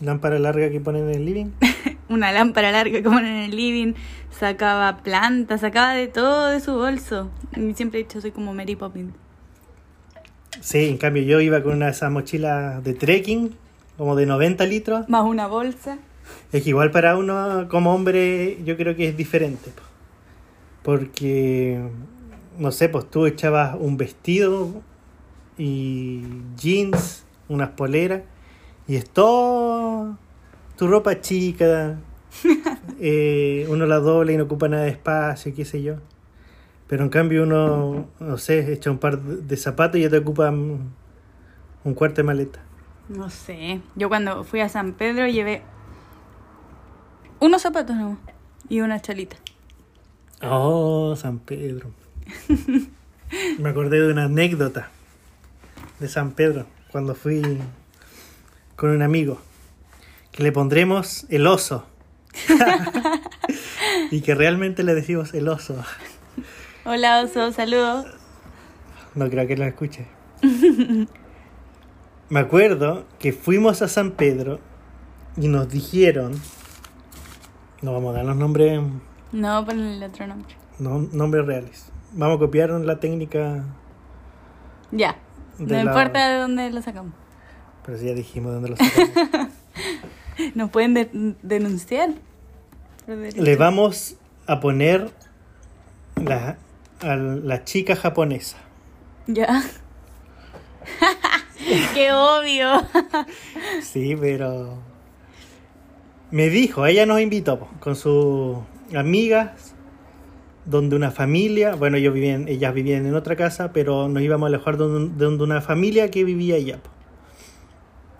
Lámpara 0.00 0.38
larga 0.38 0.70
que 0.70 0.80
ponen 0.80 1.08
en 1.08 1.14
el 1.14 1.24
living. 1.24 1.50
Una 2.08 2.32
lámpara 2.32 2.72
larga 2.72 3.00
que 3.00 3.02
ponen 3.02 3.26
en 3.26 3.42
el 3.50 3.56
living, 3.56 3.94
sacaba 4.30 4.98
plantas, 5.02 5.60
sacaba 5.60 5.92
de 5.94 6.08
todo 6.08 6.48
de 6.48 6.60
su 6.60 6.74
bolso. 6.74 7.30
Y 7.56 7.74
siempre 7.74 8.00
he 8.00 8.02
dicho, 8.04 8.20
soy 8.20 8.32
como 8.32 8.54
Mary 8.54 8.76
Poppins. 8.76 9.14
Sí, 10.60 10.86
en 10.88 10.98
cambio 10.98 11.22
yo 11.22 11.40
iba 11.40 11.62
con 11.62 11.74
una 11.74 11.86
de 11.86 11.92
esas 11.92 12.10
mochilas 12.10 12.82
de 12.84 12.94
trekking, 12.94 13.54
como 13.96 14.16
de 14.16 14.26
90 14.26 14.64
litros. 14.66 15.08
Más 15.08 15.24
una 15.24 15.46
bolsa. 15.46 15.98
Es 16.52 16.62
que 16.62 16.70
igual 16.70 16.90
para 16.90 17.16
uno 17.16 17.66
como 17.68 17.94
hombre 17.94 18.58
yo 18.64 18.76
creo 18.76 18.94
que 18.94 19.08
es 19.08 19.16
diferente. 19.16 19.70
po. 19.70 19.82
Porque, 20.82 21.80
no 22.58 22.72
sé, 22.72 22.88
pues 22.88 23.08
tú 23.10 23.26
echabas 23.26 23.76
un 23.78 23.96
vestido 23.96 24.82
y 25.56 26.22
jeans, 26.56 27.24
unas 27.48 27.70
poleras, 27.70 28.22
y 28.86 28.96
es 28.96 29.08
todo 29.08 30.16
tu 30.76 30.86
ropa 30.86 31.20
chica. 31.20 31.98
eh, 33.00 33.66
uno 33.68 33.86
la 33.86 33.98
dobla 33.98 34.32
y 34.32 34.36
no 34.36 34.44
ocupa 34.44 34.68
nada 34.68 34.84
de 34.84 34.90
espacio, 34.90 35.54
qué 35.54 35.64
sé 35.64 35.82
yo. 35.82 35.96
Pero 36.88 37.04
en 37.04 37.10
cambio 37.10 37.44
uno, 37.44 38.06
no 38.20 38.38
sé, 38.38 38.72
echa 38.72 38.90
un 38.90 38.98
par 38.98 39.20
de 39.20 39.56
zapatos 39.56 39.98
y 39.98 40.02
ya 40.02 40.10
te 40.10 40.18
ocupan 40.18 40.92
un 41.84 41.94
cuarto 41.94 42.16
de 42.16 42.22
maleta. 42.24 42.60
No 43.08 43.30
sé. 43.30 43.80
Yo 43.96 44.08
cuando 44.08 44.44
fui 44.44 44.60
a 44.60 44.68
San 44.68 44.92
Pedro 44.92 45.26
llevé 45.26 45.62
unos 47.40 47.62
zapatos 47.62 47.96
nomás 47.96 48.18
y 48.68 48.80
una 48.80 49.00
chalita. 49.00 49.36
Oh, 50.42 51.14
San 51.16 51.38
Pedro. 51.38 51.90
Me 53.58 53.68
acordé 53.68 54.00
de 54.00 54.12
una 54.12 54.24
anécdota 54.24 54.90
de 55.98 56.08
San 56.08 56.32
Pedro 56.32 56.66
cuando 56.90 57.14
fui 57.14 57.58
con 58.82 58.90
un 58.90 59.02
amigo 59.02 59.38
que 60.32 60.42
le 60.42 60.50
pondremos 60.50 61.24
el 61.28 61.46
oso 61.46 61.86
y 64.10 64.22
que 64.22 64.34
realmente 64.34 64.82
le 64.82 64.92
decimos 64.96 65.34
el 65.34 65.46
oso. 65.46 65.76
Hola, 66.84 67.22
oso, 67.22 67.52
saludos. 67.52 68.06
No 69.14 69.30
creo 69.30 69.46
que 69.46 69.56
lo 69.56 69.64
escuche. 69.66 70.08
Me 72.28 72.40
acuerdo 72.40 73.04
que 73.20 73.32
fuimos 73.32 73.82
a 73.82 73.88
San 73.88 74.10
Pedro 74.10 74.58
y 75.36 75.46
nos 75.46 75.68
dijeron, 75.68 76.32
no 77.82 77.92
vamos 77.92 78.14
a 78.14 78.16
dar 78.16 78.24
los 78.24 78.34
nombres, 78.36 78.80
No, 79.30 79.64
ponle 79.64 79.94
el 79.96 80.02
otro 80.02 80.26
nombre. 80.26 80.56
no, 80.80 81.06
nombres 81.12 81.46
reales. 81.46 81.92
Vamos 82.14 82.38
a 82.38 82.40
copiar 82.40 82.70
la 82.70 82.98
técnica 82.98 83.62
Ya. 84.90 85.18
No 85.60 85.68
la- 85.68 85.82
importa 85.82 86.28
de 86.30 86.38
dónde 86.40 86.68
lo 86.72 86.82
sacamos. 86.82 87.21
Pero 87.84 87.98
si 87.98 88.06
ya 88.06 88.14
dijimos 88.14 88.52
dónde 88.52 88.70
lo 88.70 88.76
sacamos. 88.76 89.48
Nos 90.54 90.70
pueden 90.70 90.94
de- 90.94 91.34
denunciar. 91.42 92.10
Le 93.06 93.56
vamos 93.56 94.16
a 94.46 94.60
poner 94.60 95.10
la, 96.16 96.56
a 97.00 97.16
la 97.16 97.64
chica 97.64 97.96
japonesa. 97.96 98.56
Ya. 99.26 99.62
Qué 101.94 102.12
obvio. 102.12 102.82
Sí, 103.82 104.16
pero... 104.20 104.78
Me 106.30 106.48
dijo, 106.48 106.86
ella 106.86 107.04
nos 107.04 107.20
invitó 107.20 107.68
con 107.80 107.94
sus 107.94 108.56
amigas, 108.96 109.74
donde 110.64 110.96
una 110.96 111.10
familia, 111.10 111.74
bueno, 111.74 111.98
ellos 111.98 112.14
vivían, 112.14 112.48
ellas 112.48 112.72
vivían 112.72 113.04
en 113.04 113.14
otra 113.14 113.36
casa, 113.36 113.72
pero 113.72 114.08
nos 114.08 114.22
íbamos 114.22 114.46
a 114.46 114.48
alejar 114.48 114.78
de 114.78 114.84
donde 114.84 115.44
una 115.44 115.60
familia 115.60 116.10
que 116.10 116.24
vivía 116.24 116.56
allá. 116.56 116.78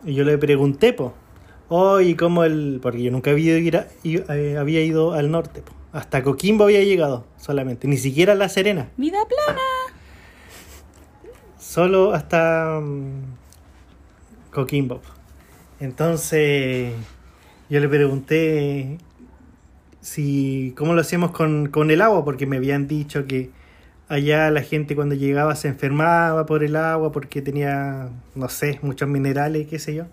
Po. 0.02 0.08
Y 0.08 0.14
yo 0.14 0.24
le 0.24 0.36
pregunté, 0.38 0.92
pues, 0.92 1.10
oye, 1.68 2.16
¿cómo 2.16 2.44
el...? 2.44 2.78
Porque 2.82 3.02
yo 3.02 3.10
nunca 3.10 3.30
había, 3.30 3.58
ir 3.58 3.76
a- 3.76 3.86
eh, 4.04 4.56
había 4.58 4.82
ido 4.82 5.12
al 5.14 5.30
norte, 5.30 5.62
po. 5.62 5.72
hasta 5.92 6.22
Coquimbo 6.22 6.64
había 6.64 6.82
llegado 6.82 7.24
solamente, 7.36 7.86
ni 7.88 7.96
siquiera 7.96 8.34
La 8.34 8.48
Serena. 8.48 8.88
Vida 8.96 9.18
plana. 9.28 9.60
Solo 11.58 12.12
hasta 12.12 12.80
mm, 12.82 13.22
Coquimbo. 14.52 15.00
Entonces 15.80 16.92
yo 17.70 17.80
le 17.80 17.88
pregunté 17.88 18.98
si 20.00 20.74
cómo 20.76 20.94
lo 20.94 21.00
hacíamos 21.00 21.30
con, 21.30 21.68
con 21.68 21.90
el 21.90 22.00
agua, 22.02 22.24
porque 22.24 22.46
me 22.46 22.56
habían 22.58 22.86
dicho 22.88 23.26
que 23.26 23.50
allá 24.12 24.50
la 24.50 24.60
gente 24.60 24.94
cuando 24.94 25.14
llegaba 25.14 25.56
se 25.56 25.68
enfermaba 25.68 26.44
por 26.44 26.62
el 26.62 26.76
agua 26.76 27.12
porque 27.12 27.40
tenía, 27.40 28.10
no 28.34 28.48
sé, 28.50 28.78
muchos 28.82 29.08
minerales, 29.08 29.66
qué 29.68 29.78
sé 29.78 29.94
yo. 29.94 30.04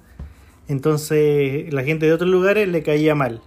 Entonces 0.69 1.71
la 1.73 1.83
gente 1.83 2.05
de 2.05 2.13
otros 2.13 2.29
lugares 2.29 2.69
le 2.69 2.81
caía 2.81 3.13
mal. 3.13 3.41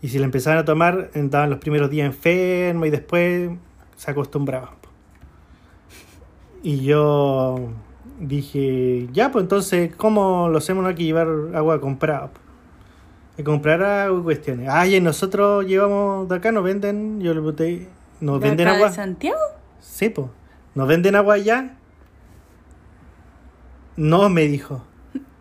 Y 0.00 0.08
si 0.08 0.18
la 0.18 0.24
empezaban 0.24 0.58
a 0.58 0.64
tomar, 0.64 1.10
estaban 1.12 1.50
los 1.50 1.58
primeros 1.58 1.90
días 1.90 2.06
enfermos 2.06 2.88
y 2.88 2.90
después 2.90 3.50
se 3.96 4.10
acostumbraban. 4.10 4.70
Y 6.62 6.80
yo 6.80 7.68
dije, 8.18 9.06
ya, 9.12 9.30
pues 9.32 9.42
entonces, 9.42 9.94
¿cómo 9.96 10.48
lo 10.48 10.58
hacemos? 10.58 10.82
No 10.82 10.88
hay 10.88 10.94
que 10.94 11.04
llevar 11.04 11.28
agua 11.54 11.80
comprada. 11.80 12.30
Que 13.36 13.44
comprar 13.44 13.82
agua 13.82 14.18
y 14.18 14.22
cuestiones. 14.22 14.68
Ah, 14.70 14.86
y 14.86 14.98
nosotros 15.00 15.66
llevamos 15.66 16.26
de 16.28 16.36
acá, 16.36 16.52
nos 16.52 16.64
venden, 16.64 17.20
yo 17.20 17.34
le 17.34 17.40
pregunté, 17.40 17.88
¿nos 18.20 18.40
¿De 18.40 18.48
venden 18.48 18.68
acá 18.68 18.76
agua? 18.76 18.88
de 18.88 18.94
Santiago? 18.94 19.40
Sí, 19.80 20.08
pues. 20.08 20.28
¿Nos 20.74 20.88
venden 20.88 21.16
agua 21.16 21.34
allá? 21.34 21.76
No, 23.96 24.28
me 24.28 24.46
dijo. 24.46 24.84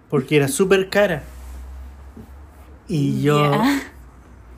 Porque 0.09 0.37
era 0.37 0.47
súper 0.47 0.89
cara. 0.89 1.23
Y 2.87 3.21
yo. 3.21 3.51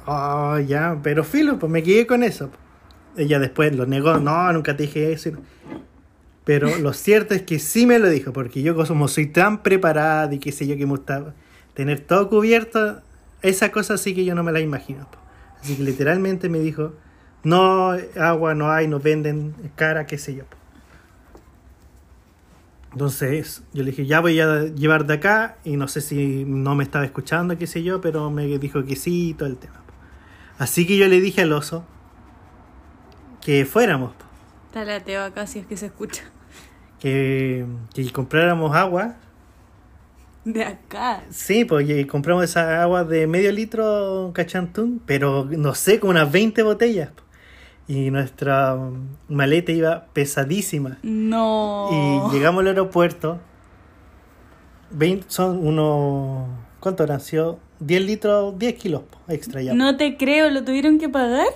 Oh, 0.06 0.60
ya, 0.60 1.00
pero 1.04 1.24
filo, 1.24 1.60
pues 1.60 1.72
me 1.72 1.84
quedé 1.84 2.06
con 2.08 2.24
eso. 2.24 2.50
Ella 3.18 3.40
después 3.40 3.76
lo 3.76 3.86
negó, 3.86 4.20
no, 4.20 4.54
nunca 4.54 4.78
te 4.78 4.84
dije 4.84 5.12
eso. 5.12 5.32
Pero 6.44 6.78
lo 6.78 6.94
cierto 6.94 7.34
es 7.34 7.42
que 7.42 7.60
sí 7.60 7.86
me 7.86 8.00
lo 8.00 8.10
dijo, 8.10 8.32
porque 8.32 8.62
yo 8.62 8.76
como 8.76 9.08
soy 9.08 9.28
tan 9.28 9.64
preparada 9.64 10.34
y 10.34 10.40
qué 10.40 10.52
sé 10.52 10.66
yo 10.66 10.78
que 10.78 10.86
me 10.86 10.92
gusta 10.92 11.34
tener 11.74 12.00
todo 12.00 12.30
cubierto, 12.30 13.02
esa 13.42 13.72
cosa 13.72 13.98
sí 13.98 14.14
que 14.16 14.24
yo 14.24 14.34
no 14.34 14.44
me 14.44 14.52
la 14.52 14.62
imagino. 14.62 15.08
Así 15.60 15.76
que 15.76 15.84
literalmente 15.84 16.48
me 16.48 16.60
dijo, 16.60 16.94
no, 17.48 17.92
agua 18.20 18.54
no 18.56 18.72
hay, 18.72 18.88
nos 18.88 19.02
venden 19.02 19.54
cara, 19.76 20.06
qué 20.06 20.18
sé 20.18 20.36
yo. 20.36 20.44
Entonces 22.92 23.64
yo 23.74 23.84
le 23.84 23.92
dije, 23.92 24.06
ya 24.06 24.20
voy 24.20 24.40
a 24.40 24.64
llevar 24.66 25.06
de 25.06 25.14
acá 25.14 25.58
y 25.64 25.78
no 25.78 25.88
sé 25.88 26.02
si 26.02 26.44
no 26.46 26.76
me 26.76 26.84
estaba 26.84 27.06
escuchando, 27.06 27.58
qué 27.58 27.68
sé 27.68 27.84
yo, 27.84 28.02
pero 28.02 28.30
me 28.32 28.46
dijo 28.58 28.84
que 28.84 28.96
sí 28.96 29.30
y 29.30 29.34
todo 29.34 29.48
el 29.48 29.58
tema. 29.58 29.82
Así 30.58 30.86
que 30.88 30.98
yo 30.98 31.08
le 31.08 31.22
dije 31.22 31.42
al 31.44 31.54
oso 31.54 31.86
que 33.42 33.66
fuéramos, 33.66 34.12
Talateo 34.74 35.24
acá 35.24 35.48
si 35.48 35.60
es 35.60 35.66
que 35.66 35.78
se 35.78 35.86
escucha. 35.86 36.24
que, 37.00 37.66
que 37.94 38.12
compráramos 38.12 38.76
agua. 38.76 39.16
De 40.44 40.64
acá. 40.64 41.24
Sí, 41.30 41.66
pues 41.66 42.06
compramos 42.08 42.44
esa 42.44 42.82
agua 42.82 43.04
de 43.04 43.28
medio 43.28 43.52
litro 43.52 44.32
cachantún, 44.34 45.02
pero 45.06 45.46
no 45.50 45.76
sé, 45.76 46.00
como 46.00 46.12
unas 46.12 46.32
20 46.32 46.64
botellas. 46.64 47.12
po. 47.12 47.27
Y 47.88 48.12
nuestra 48.12 48.76
um, 48.76 49.08
maleta 49.30 49.72
iba 49.72 50.06
pesadísima. 50.14 50.98
No. 51.04 51.90
Y 51.92 52.34
llegamos 52.34 52.62
al 52.62 52.68
aeropuerto. 52.68 53.40
20, 54.92 55.26
son 55.30 55.66
unos. 55.66 56.48
¿Cuánto? 56.80 57.20
Sido 57.20 57.60
10 57.80 58.02
litros, 58.04 58.60
10 58.60 58.74
kilos 58.76 59.02
extra 59.28 59.62
ya. 59.62 59.74
No 59.74 59.98
te 59.98 60.18
creo, 60.18 60.50
¿lo 60.50 60.64
tuvieron 60.64 61.00
que 61.00 61.10
pagar? 61.10 61.48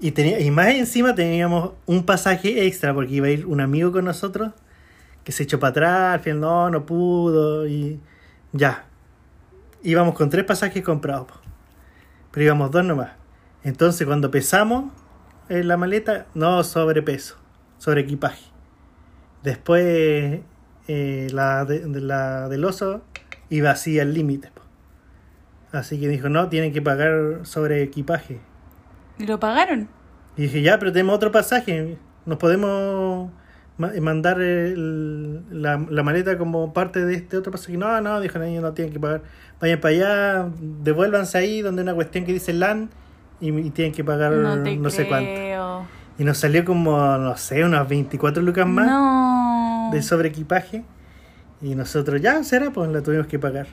Y, 0.00 0.12
tenía, 0.12 0.40
y 0.40 0.50
más 0.50 0.68
encima 0.68 1.14
teníamos 1.14 1.72
un 1.86 2.04
pasaje 2.04 2.66
extra 2.66 2.94
porque 2.94 3.14
iba 3.14 3.26
a 3.26 3.30
ir 3.30 3.46
un 3.46 3.60
amigo 3.60 3.92
con 3.92 4.06
nosotros 4.06 4.52
que 5.24 5.32
se 5.32 5.42
echó 5.42 5.60
para 5.60 5.70
atrás, 5.70 6.14
al 6.14 6.20
final 6.20 6.40
no, 6.40 6.70
no 6.70 6.86
pudo 6.86 7.66
y 7.66 8.00
ya. 8.52 8.86
Íbamos 9.82 10.14
con 10.14 10.30
tres 10.30 10.44
pasajes 10.44 10.82
comprados, 10.82 11.26
pero 12.30 12.44
íbamos 12.44 12.70
dos 12.70 12.84
nomás. 12.84 13.10
Entonces 13.62 14.06
cuando 14.06 14.30
pesamos 14.30 14.92
en 15.50 15.68
la 15.68 15.76
maleta, 15.76 16.26
no 16.34 16.62
sobrepeso, 16.64 17.36
sobre 17.78 18.00
equipaje. 18.02 18.44
Después 19.42 20.40
eh, 20.88 21.28
la, 21.32 21.64
de- 21.64 21.80
de 21.86 22.00
la 22.00 22.48
del 22.48 22.64
oso 22.64 23.02
iba 23.48 23.70
así 23.70 23.98
al 24.00 24.14
límite. 24.14 24.50
Así 25.72 26.00
que 26.00 26.08
dijo, 26.08 26.28
no, 26.28 26.48
tienen 26.48 26.72
que 26.72 26.82
pagar 26.82 27.40
sobre 27.44 27.82
equipaje. 27.82 28.40
¿Y 29.18 29.26
lo 29.26 29.38
pagaron? 29.38 29.88
Y 30.36 30.42
dije, 30.42 30.62
ya, 30.62 30.78
pero 30.78 30.92
tenemos 30.92 31.14
otro 31.16 31.30
pasaje. 31.30 31.96
Nos 32.26 32.38
podemos 32.38 33.30
ma- 33.78 33.92
mandar 34.00 34.40
el- 34.40 35.44
la, 35.62 35.84
la 35.88 36.02
maleta 36.02 36.36
como 36.38 36.72
parte 36.72 37.04
de 37.04 37.14
este 37.14 37.36
otro 37.36 37.52
pasaje. 37.52 37.76
No, 37.76 38.00
no, 38.00 38.20
dijo, 38.20 38.40
ellos 38.42 38.62
no 38.62 38.72
tienen 38.72 38.92
que 38.92 39.00
pagar. 39.00 39.22
Vayan 39.60 39.80
para 39.80 39.94
allá, 39.94 40.48
devuélvanse 40.60 41.38
ahí 41.38 41.62
donde 41.62 41.82
hay 41.82 41.84
una 41.84 41.94
cuestión 41.94 42.24
que 42.24 42.32
dice 42.32 42.52
LAN 42.52 42.90
y, 43.40 43.48
y 43.50 43.70
tienen 43.70 43.92
que 43.92 44.04
pagar 44.04 44.32
No 44.32 44.56
no, 44.56 44.62
te 44.62 44.90
sé 44.90 45.06
cuánto. 45.08 45.86
Y 46.18 46.24
nos 46.24 46.38
salió 46.38 46.64
como, 46.64 46.96
no 47.16 47.36
sé, 47.36 47.64
unas 47.64 47.88
24 47.88 48.42
lucas 48.42 48.66
más 48.66 48.86
No. 48.86 49.88
de 49.92 50.02
sobre 50.02 50.28
equipaje. 50.28 50.84
Y 51.62 51.74
nosotros, 51.74 52.20
ya, 52.20 52.42
será, 52.44 52.70
pues 52.70 52.90
la 52.90 53.02
tuvimos 53.02 53.26
que 53.26 53.38
pagar. 53.38 53.66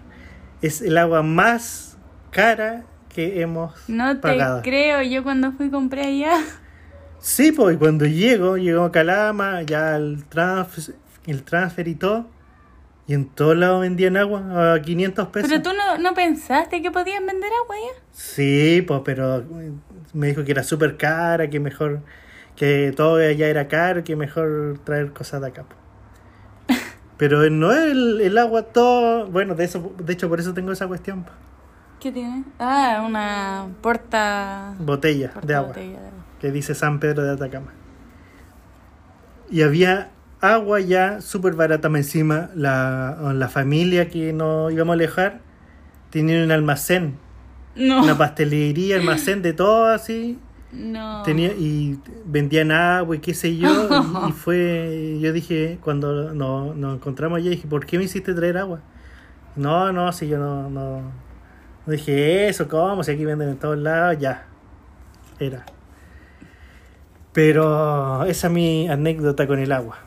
Es 0.61 0.81
el 0.81 0.97
agua 0.97 1.23
más 1.23 1.97
cara 2.31 2.83
que 3.13 3.41
hemos 3.41 3.73
No 3.89 4.13
te 4.15 4.21
pagado. 4.21 4.61
creo, 4.61 5.01
yo 5.01 5.23
cuando 5.23 5.51
fui 5.53 5.69
compré 5.69 6.05
allá. 6.05 6.37
Sí, 7.19 7.51
pues 7.51 7.77
cuando 7.77 8.05
llego, 8.05 8.57
llego 8.57 8.83
a 8.83 8.91
Calama, 8.91 9.63
ya 9.63 9.95
el, 9.95 10.23
trans, 10.25 10.93
el 11.25 11.43
transfer 11.43 11.87
y 11.87 11.95
todo, 11.95 12.27
y 13.07 13.13
en 13.13 13.25
todos 13.29 13.55
lados 13.55 13.81
vendían 13.81 14.17
agua 14.17 14.73
a 14.73 14.81
500 14.81 15.27
pesos. 15.29 15.49
Pero 15.49 15.61
tú 15.63 15.69
no, 15.73 15.97
no 15.97 16.13
pensaste 16.13 16.81
que 16.81 16.91
podían 16.91 17.25
vender 17.25 17.49
agua 17.63 17.75
allá. 17.75 18.01
Sí, 18.11 18.83
pues, 18.85 19.01
pero 19.05 19.45
me 20.13 20.27
dijo 20.27 20.43
que 20.43 20.51
era 20.51 20.63
súper 20.63 20.97
cara, 20.97 21.49
que 21.49 21.61
mejor, 21.61 22.01
que 22.57 22.93
todo 22.95 23.15
allá 23.15 23.47
era 23.47 23.69
caro, 23.69 24.03
que 24.03 24.17
mejor 24.17 24.79
traer 24.83 25.13
cosas 25.13 25.39
de 25.39 25.47
acá. 25.47 25.63
po. 25.63 25.75
Pero 27.17 27.49
no 27.49 27.71
es 27.71 27.91
el, 27.91 28.19
el 28.21 28.37
agua 28.37 28.63
todo, 28.63 29.27
bueno, 29.27 29.55
de 29.55 29.63
eso, 29.63 29.93
de 29.97 30.13
hecho 30.13 30.27
por 30.27 30.39
eso 30.41 30.53
tengo 30.53 30.73
esa 30.73 30.85
cuestión. 30.87 31.25
¿Qué 32.01 32.11
tiene? 32.11 32.43
Ah, 32.59 33.03
una 33.07 33.67
porta. 33.81 34.75
botella 34.79 35.31
porta 35.31 35.47
de 35.47 35.55
agua. 35.55 35.67
botella 35.69 35.99
de 35.99 36.07
agua. 36.07 36.23
que 36.41 36.51
dice 36.51 36.75
San 36.75 36.99
Pedro 36.99 37.23
de 37.23 37.31
Atacama. 37.31 37.71
Y 39.49 39.61
había 39.61 40.09
agua 40.41 40.79
ya 40.79 41.21
súper 41.21 41.53
barata 41.53 41.89
más 41.89 42.01
encima. 42.01 42.49
La, 42.55 43.31
la 43.33 43.47
familia 43.49 44.09
que 44.09 44.33
nos 44.33 44.71
íbamos 44.71 44.93
a 44.93 44.95
alejar 44.95 45.39
tenía 46.09 46.43
un 46.43 46.51
almacén, 46.51 47.15
No. 47.75 48.03
una 48.03 48.17
pastelería, 48.17 48.97
almacén 48.97 49.41
de 49.41 49.53
todo 49.53 49.87
así. 49.87 50.39
no. 50.71 51.23
Tenía, 51.23 51.49
y 51.53 51.99
vendían 52.25 52.71
agua 52.71 53.15
y 53.15 53.19
qué 53.19 53.33
sé 53.33 53.57
yo. 53.57 53.69
y, 54.25 54.29
y 54.29 54.31
fue, 54.33 55.17
yo 55.21 55.33
dije, 55.33 55.77
cuando 55.81 56.33
no- 56.33 56.73
nos 56.73 56.95
encontramos 56.95 57.37
allá, 57.37 57.49
dije, 57.49 57.67
¿por 57.67 57.85
qué 57.85 57.97
me 57.97 58.03
hiciste 58.05 58.33
traer 58.33 58.57
agua? 58.57 58.79
No, 59.55 59.91
no, 59.91 60.11
si 60.11 60.27
yo 60.27 60.37
no, 60.37 60.69
no, 60.69 61.01
no 61.85 61.91
dije 61.91 62.47
eso, 62.47 62.67
¿cómo? 62.67 63.03
Si 63.03 63.11
aquí 63.11 63.25
venden 63.25 63.49
en 63.49 63.57
todos 63.57 63.77
lados, 63.77 64.17
ya. 64.19 64.45
Era. 65.39 65.65
Pero 67.33 68.25
esa 68.25 68.47
es 68.47 68.53
mi 68.53 68.87
anécdota 68.89 69.45
con 69.47 69.59
el 69.59 69.71
agua. 69.71 69.97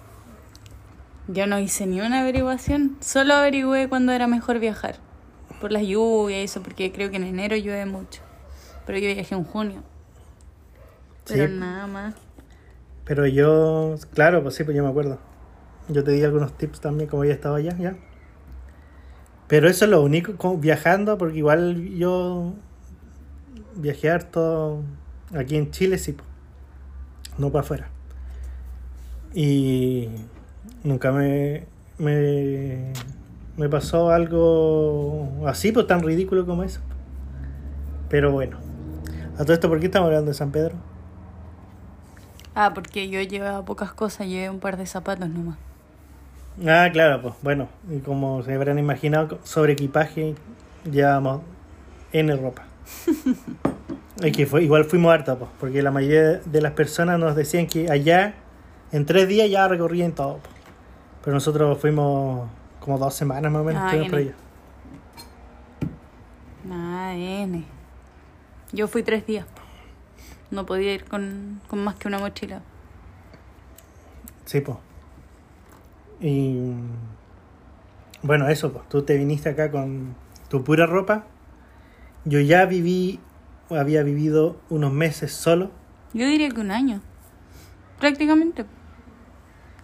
Yo 1.32 1.46
no 1.46 1.58
hice 1.60 1.86
ni 1.86 2.00
una 2.00 2.20
averiguación. 2.20 2.96
Solo 3.00 3.34
averigüé 3.34 3.88
cuándo 3.88 4.12
era 4.12 4.26
mejor 4.26 4.58
viajar. 4.58 4.96
Por 5.60 5.70
las 5.72 5.82
lluvias 5.82 6.40
y 6.40 6.44
eso, 6.44 6.62
porque 6.62 6.90
creo 6.90 7.10
que 7.10 7.16
en 7.16 7.24
enero 7.24 7.54
llueve 7.56 7.86
mucho. 7.86 8.20
Pero 8.86 8.98
yo 8.98 9.06
viajé 9.06 9.34
en 9.34 9.44
junio. 9.44 9.82
Pero 11.26 11.46
Sí. 11.46 11.54
nada 11.54 11.86
más. 11.86 12.14
Pero 13.04 13.26
yo, 13.26 13.94
claro, 14.14 14.42
pues 14.42 14.54
sí, 14.56 14.64
pues 14.64 14.76
yo 14.76 14.82
me 14.82 14.88
acuerdo. 14.90 15.18
Yo 15.88 16.02
te 16.02 16.10
di 16.12 16.22
algunos 16.24 16.56
tips 16.56 16.80
también, 16.80 17.08
como 17.08 17.24
ya 17.24 17.32
estaba 17.34 17.56
allá, 17.58 17.76
ya. 17.78 17.96
Pero 19.46 19.68
eso 19.68 19.84
es 19.84 19.90
lo 19.90 20.02
único, 20.02 20.36
como 20.36 20.58
viajando, 20.58 21.18
porque 21.18 21.38
igual 21.38 21.90
yo 21.96 22.54
viajé 23.76 24.10
harto 24.10 24.82
aquí 25.34 25.56
en 25.56 25.70
Chile, 25.70 25.98
sí, 25.98 26.12
pues. 26.12 26.26
no 27.38 27.50
para 27.52 27.62
afuera. 27.64 27.88
Y 29.34 30.08
nunca 30.82 31.12
me, 31.12 31.66
me, 31.98 32.92
me 33.56 33.68
pasó 33.68 34.10
algo 34.10 35.28
así, 35.46 35.72
pues 35.72 35.86
tan 35.86 36.02
ridículo 36.02 36.46
como 36.46 36.64
eso. 36.64 36.80
Pero 38.08 38.32
bueno, 38.32 38.58
a 39.38 39.44
todo 39.44 39.52
esto, 39.52 39.68
¿por 39.68 39.80
qué 39.80 39.86
estamos 39.86 40.06
hablando 40.06 40.30
de 40.30 40.34
San 40.34 40.50
Pedro? 40.50 40.74
Ah, 42.54 42.72
porque 42.74 43.08
yo 43.08 43.20
llevaba 43.22 43.64
pocas 43.64 43.92
cosas, 43.92 44.26
llevé 44.26 44.50
un 44.50 44.60
par 44.60 44.76
de 44.76 44.86
zapatos 44.86 45.28
nomás. 45.28 45.56
Ah, 46.66 46.88
claro, 46.92 47.22
pues 47.22 47.34
bueno, 47.42 47.68
y 47.88 48.00
como 48.00 48.42
se 48.42 48.52
habrán 48.52 48.78
imaginado, 48.78 49.38
sobre 49.44 49.74
equipaje 49.74 50.34
llevamos 50.90 51.42
N 52.12 52.36
ropa. 52.36 52.64
y 54.22 54.32
que 54.32 54.46
fue, 54.46 54.64
igual 54.64 54.84
fuimos 54.84 55.12
hartos, 55.12 55.38
pues, 55.38 55.50
porque 55.60 55.80
la 55.82 55.90
mayoría 55.90 56.40
de 56.44 56.60
las 56.60 56.72
personas 56.72 57.18
nos 57.18 57.36
decían 57.36 57.66
que 57.66 57.90
allá 57.90 58.34
en 58.92 59.06
tres 59.06 59.28
días 59.28 59.48
ya 59.48 59.68
recorrían 59.68 60.12
todo. 60.12 60.38
pues. 60.38 60.59
Pero 61.22 61.34
nosotros 61.34 61.78
fuimos 61.78 62.48
como 62.80 62.98
dos 62.98 63.14
semanas 63.14 63.52
más 63.52 63.62
o 63.62 63.64
menos, 63.64 63.82
Ah, 63.82 63.86
estuvimos 63.86 64.10
por 64.10 64.18
allá. 64.18 64.34
Nada, 66.64 67.14
N. 67.14 67.64
Yo 68.72 68.88
fui 68.88 69.02
tres 69.02 69.26
días. 69.26 69.46
No 70.50 70.66
podía 70.66 70.94
ir 70.94 71.04
con, 71.04 71.60
con 71.68 71.82
más 71.84 71.94
que 71.96 72.08
una 72.08 72.18
mochila. 72.18 72.62
Sí, 74.44 74.60
pues. 74.60 74.78
Y 76.20 76.72
bueno, 78.22 78.48
eso, 78.48 78.72
pues. 78.72 78.88
Tú 78.88 79.02
te 79.02 79.16
viniste 79.16 79.48
acá 79.48 79.70
con 79.70 80.14
tu 80.48 80.64
pura 80.64 80.86
ropa. 80.86 81.24
Yo 82.24 82.40
ya 82.40 82.66
viví, 82.66 83.20
había 83.70 84.02
vivido 84.02 84.56
unos 84.68 84.92
meses 84.92 85.32
solo. 85.32 85.70
Yo 86.12 86.26
diría 86.26 86.48
que 86.50 86.60
un 86.60 86.70
año. 86.70 87.00
Prácticamente. 87.98 88.64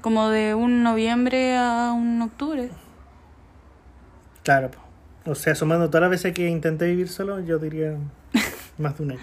Como 0.00 0.28
de 0.28 0.54
un 0.54 0.82
noviembre 0.82 1.56
a 1.56 1.92
un 1.92 2.22
octubre. 2.22 2.70
Claro, 4.42 4.70
po. 4.70 5.30
o 5.30 5.35
sea, 5.35 5.54
sumando 5.54 5.88
todas 5.88 6.02
las 6.02 6.11
veces 6.11 6.32
que 6.32 6.48
intenté 6.48 6.87
vivir 6.87 7.09
solo, 7.09 7.40
yo 7.40 7.59
diría 7.59 7.96
más 8.78 8.96
de 8.96 9.04
un 9.04 9.11
año. 9.12 9.20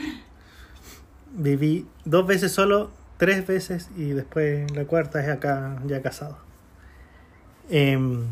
Viví 1.32 1.88
dos 2.04 2.28
veces 2.28 2.52
solo, 2.52 2.92
tres 3.18 3.48
veces 3.48 3.90
y 3.96 4.10
después 4.10 4.70
la 4.76 4.86
cuarta 4.86 5.24
es 5.24 5.30
acá 5.30 5.82
ya 5.86 6.02
casado. 6.02 6.38
Em, 7.70 8.26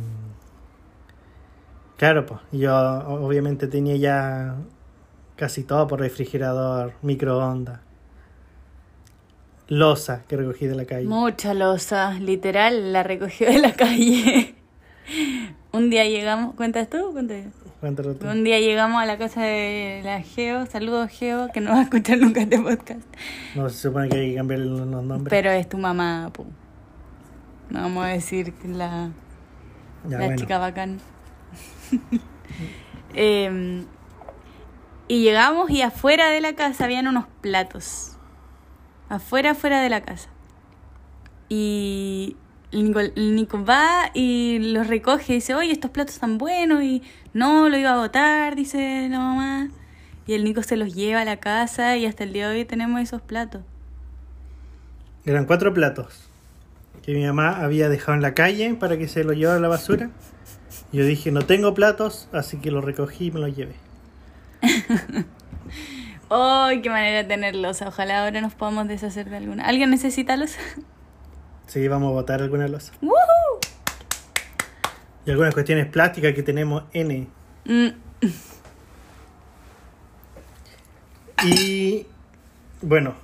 claro, 1.97 2.25
pues 2.25 2.41
yo 2.51 2.75
obviamente 2.75 3.67
tenía 3.67 3.95
ya 3.95 4.55
casi 5.37 5.63
todo 5.63 5.87
por 5.87 5.99
refrigerador, 6.01 6.93
microondas, 7.01 7.79
losa 9.71 10.23
que 10.27 10.35
recogí 10.35 10.67
de 10.67 10.75
la 10.75 10.83
calle. 10.85 11.07
Mucha 11.07 11.53
losa, 11.53 12.11
literal, 12.19 12.91
la 12.91 13.03
recogió 13.03 13.47
de 13.47 13.59
la 13.59 13.71
calle. 13.83 14.53
un 15.71 15.89
día 15.89 16.03
llegamos, 16.05 16.55
¿cuentas 16.55 16.89
tú? 16.89 16.97
o? 16.97 17.13
Cuéntalo 17.79 18.13
tú. 18.15 18.27
Un 18.27 18.43
día 18.43 18.59
llegamos 18.59 19.01
a 19.01 19.05
la 19.05 19.17
casa 19.17 19.43
de 19.43 20.01
la 20.03 20.21
Geo, 20.21 20.65
saludos 20.65 21.09
Geo, 21.09 21.47
que 21.53 21.61
no 21.61 21.71
va 21.71 21.79
a 21.79 21.83
escuchar 21.83 22.17
nunca 22.17 22.41
este 22.41 22.59
podcast. 22.59 22.99
No 23.55 23.69
se 23.69 23.77
supone 23.77 24.09
que 24.09 24.17
hay 24.17 24.29
que 24.31 24.35
cambiar 24.35 24.59
los 24.59 24.85
nombres. 24.85 25.29
Pero 25.29 25.49
es 25.51 25.69
tu 25.69 25.77
mamá. 25.77 26.29
No 27.69 27.81
vamos 27.81 28.03
a 28.03 28.09
decir 28.09 28.53
que 28.55 28.67
la, 28.67 29.09
Ya, 30.03 30.17
la 30.17 30.25
bueno. 30.25 30.35
chica 30.35 30.57
bacán. 30.57 30.99
Em, 33.13 33.85
y 35.07 35.21
llegamos 35.23 35.69
y 35.69 35.81
afuera 35.81 36.29
de 36.29 36.39
la 36.41 36.53
casa 36.55 36.85
habían 36.85 37.07
unos 37.07 37.25
platos. 37.41 38.17
Afuera, 39.11 39.51
afuera 39.51 39.81
de 39.81 39.89
la 39.89 39.99
casa. 39.99 40.29
Y 41.49 42.37
el 42.71 43.35
Nico, 43.35 43.65
va 43.65 44.09
y 44.13 44.59
los 44.71 44.87
recoge 44.87 45.33
y 45.33 45.35
dice, 45.35 45.53
oye, 45.53 45.73
estos 45.73 45.91
platos 45.91 46.15
están 46.15 46.37
buenos 46.37 46.81
y 46.81 47.03
no, 47.33 47.67
lo 47.67 47.77
iba 47.77 47.91
a 47.91 47.97
botar, 47.97 48.55
dice 48.55 49.09
la 49.09 49.19
mamá. 49.19 49.69
Y 50.27 50.33
el 50.33 50.45
Nico 50.45 50.63
se 50.63 50.77
los 50.77 50.95
lleva 50.95 51.19
a 51.19 51.25
la 51.25 51.41
casa 51.41 51.97
y 51.97 52.05
hasta 52.05 52.23
el 52.23 52.31
día 52.31 52.47
de 52.47 52.59
hoy 52.59 52.63
tenemos 52.63 53.01
esos 53.01 53.21
platos. 53.21 53.63
Eran 55.25 55.43
cuatro 55.43 55.73
platos 55.73 56.29
que 57.03 57.13
mi 57.13 57.25
mamá 57.25 57.61
había 57.61 57.89
dejado 57.89 58.13
en 58.13 58.21
la 58.21 58.33
calle 58.33 58.75
para 58.75 58.97
que 58.97 59.09
se 59.09 59.25
los 59.25 59.35
llevara 59.35 59.57
a 59.57 59.61
la 59.61 59.67
basura. 59.67 60.09
Yo 60.93 61.03
dije, 61.03 61.31
no 61.31 61.41
tengo 61.41 61.73
platos, 61.73 62.29
así 62.31 62.61
que 62.61 62.71
los 62.71 62.85
recogí 62.85 63.25
y 63.25 63.31
me 63.31 63.41
los 63.41 63.53
llevé. 63.53 63.75
¡Ay, 66.33 66.81
qué 66.81 66.89
manera 66.89 67.17
de 67.17 67.23
tenerlos! 67.25 67.81
Ojalá 67.81 68.23
ahora 68.23 68.39
nos 68.39 68.53
podamos 68.55 68.87
deshacer 68.87 69.29
de 69.29 69.35
alguna. 69.35 69.65
¿Alguien 69.65 69.89
necesita 69.89 70.37
los? 70.37 70.55
Sí, 71.67 71.87
vamos 71.89 72.09
a 72.09 72.13
botar 72.13 72.41
alguna 72.41 72.67
losa. 72.69 72.93
¡Woohoo! 73.01 73.59
Y 75.25 75.31
algunas 75.31 75.53
cuestiones 75.53 75.87
plásticas 75.87 76.33
que 76.33 76.41
tenemos 76.43 76.83
N. 76.93 77.27
Mm, 77.65 77.87
Y 81.43 82.05
bueno, 82.81 83.15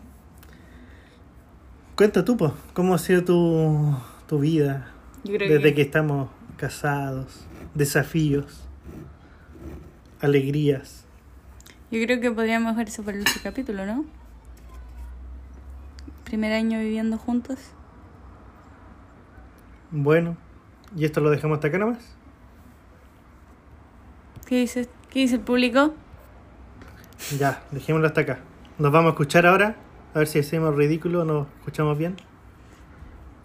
cuenta 1.95 2.25
tú, 2.25 2.35
po, 2.35 2.53
¿cómo 2.73 2.95
ha 2.95 2.97
sido 2.97 3.23
tu, 3.23 3.95
tu 4.27 4.39
vida 4.39 4.87
desde 5.23 5.61
que, 5.61 5.75
que 5.75 5.81
estamos 5.83 6.29
casados? 6.57 7.45
Desafíos, 7.75 8.67
alegrías. 10.19 10.96
Yo 11.91 12.03
creo 12.03 12.19
que 12.19 12.31
podríamos 12.31 12.73
dejar 12.73 12.87
eso 12.87 13.03
para 13.03 13.17
el 13.17 13.21
otro 13.21 13.41
capítulo, 13.43 13.85
¿no? 13.85 14.05
Primer 16.25 16.53
año 16.53 16.79
viviendo 16.79 17.17
juntos. 17.17 17.57
Bueno, 19.91 20.35
y 20.95 21.05
esto 21.05 21.21
lo 21.21 21.29
dejamos 21.29 21.57
hasta 21.57 21.69
acá 21.69 21.77
nomás. 21.77 21.99
¿Qué 24.45 24.59
dice, 24.59 24.89
¿Qué 25.09 25.19
dice 25.19 25.35
el 25.35 25.41
público? 25.41 25.93
Ya, 27.39 27.63
dejémoslo 27.71 28.07
hasta 28.07 28.21
acá. 28.21 28.39
Nos 28.77 28.91
vamos 28.91 29.09
a 29.09 29.11
escuchar 29.11 29.45
ahora, 29.45 29.75
a 30.13 30.19
ver 30.19 30.27
si 30.27 30.39
hacemos 30.39 30.75
ridículo 30.75 31.21
o 31.21 31.25
nos 31.25 31.47
escuchamos 31.59 31.97
bien. 31.97 32.15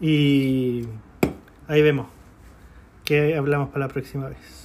Y 0.01 0.89
ahí 1.69 1.83
vemos 1.83 2.09
que 3.05 3.37
hablamos 3.37 3.69
para 3.69 3.87
la 3.87 3.93
próxima 3.93 4.29
vez. 4.29 4.62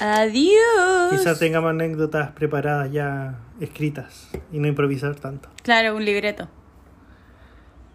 Adiós. 0.00 1.10
Quizás 1.10 1.38
tengamos 1.38 1.70
anécdotas 1.70 2.30
preparadas 2.32 2.90
ya 2.92 3.38
escritas 3.60 4.28
y 4.52 4.58
no 4.58 4.68
improvisar 4.68 5.14
tanto. 5.16 5.48
Claro, 5.62 5.96
un 5.96 6.04
libreto. 6.04 6.48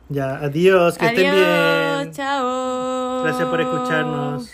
Ya, 0.09 0.35
adiós, 0.35 0.97
que 0.97 1.05
estén 1.05 1.31
bien. 1.31 2.11
chao. 2.11 3.23
Gracias 3.23 3.47
por 3.47 3.61
escucharnos. 3.61 4.51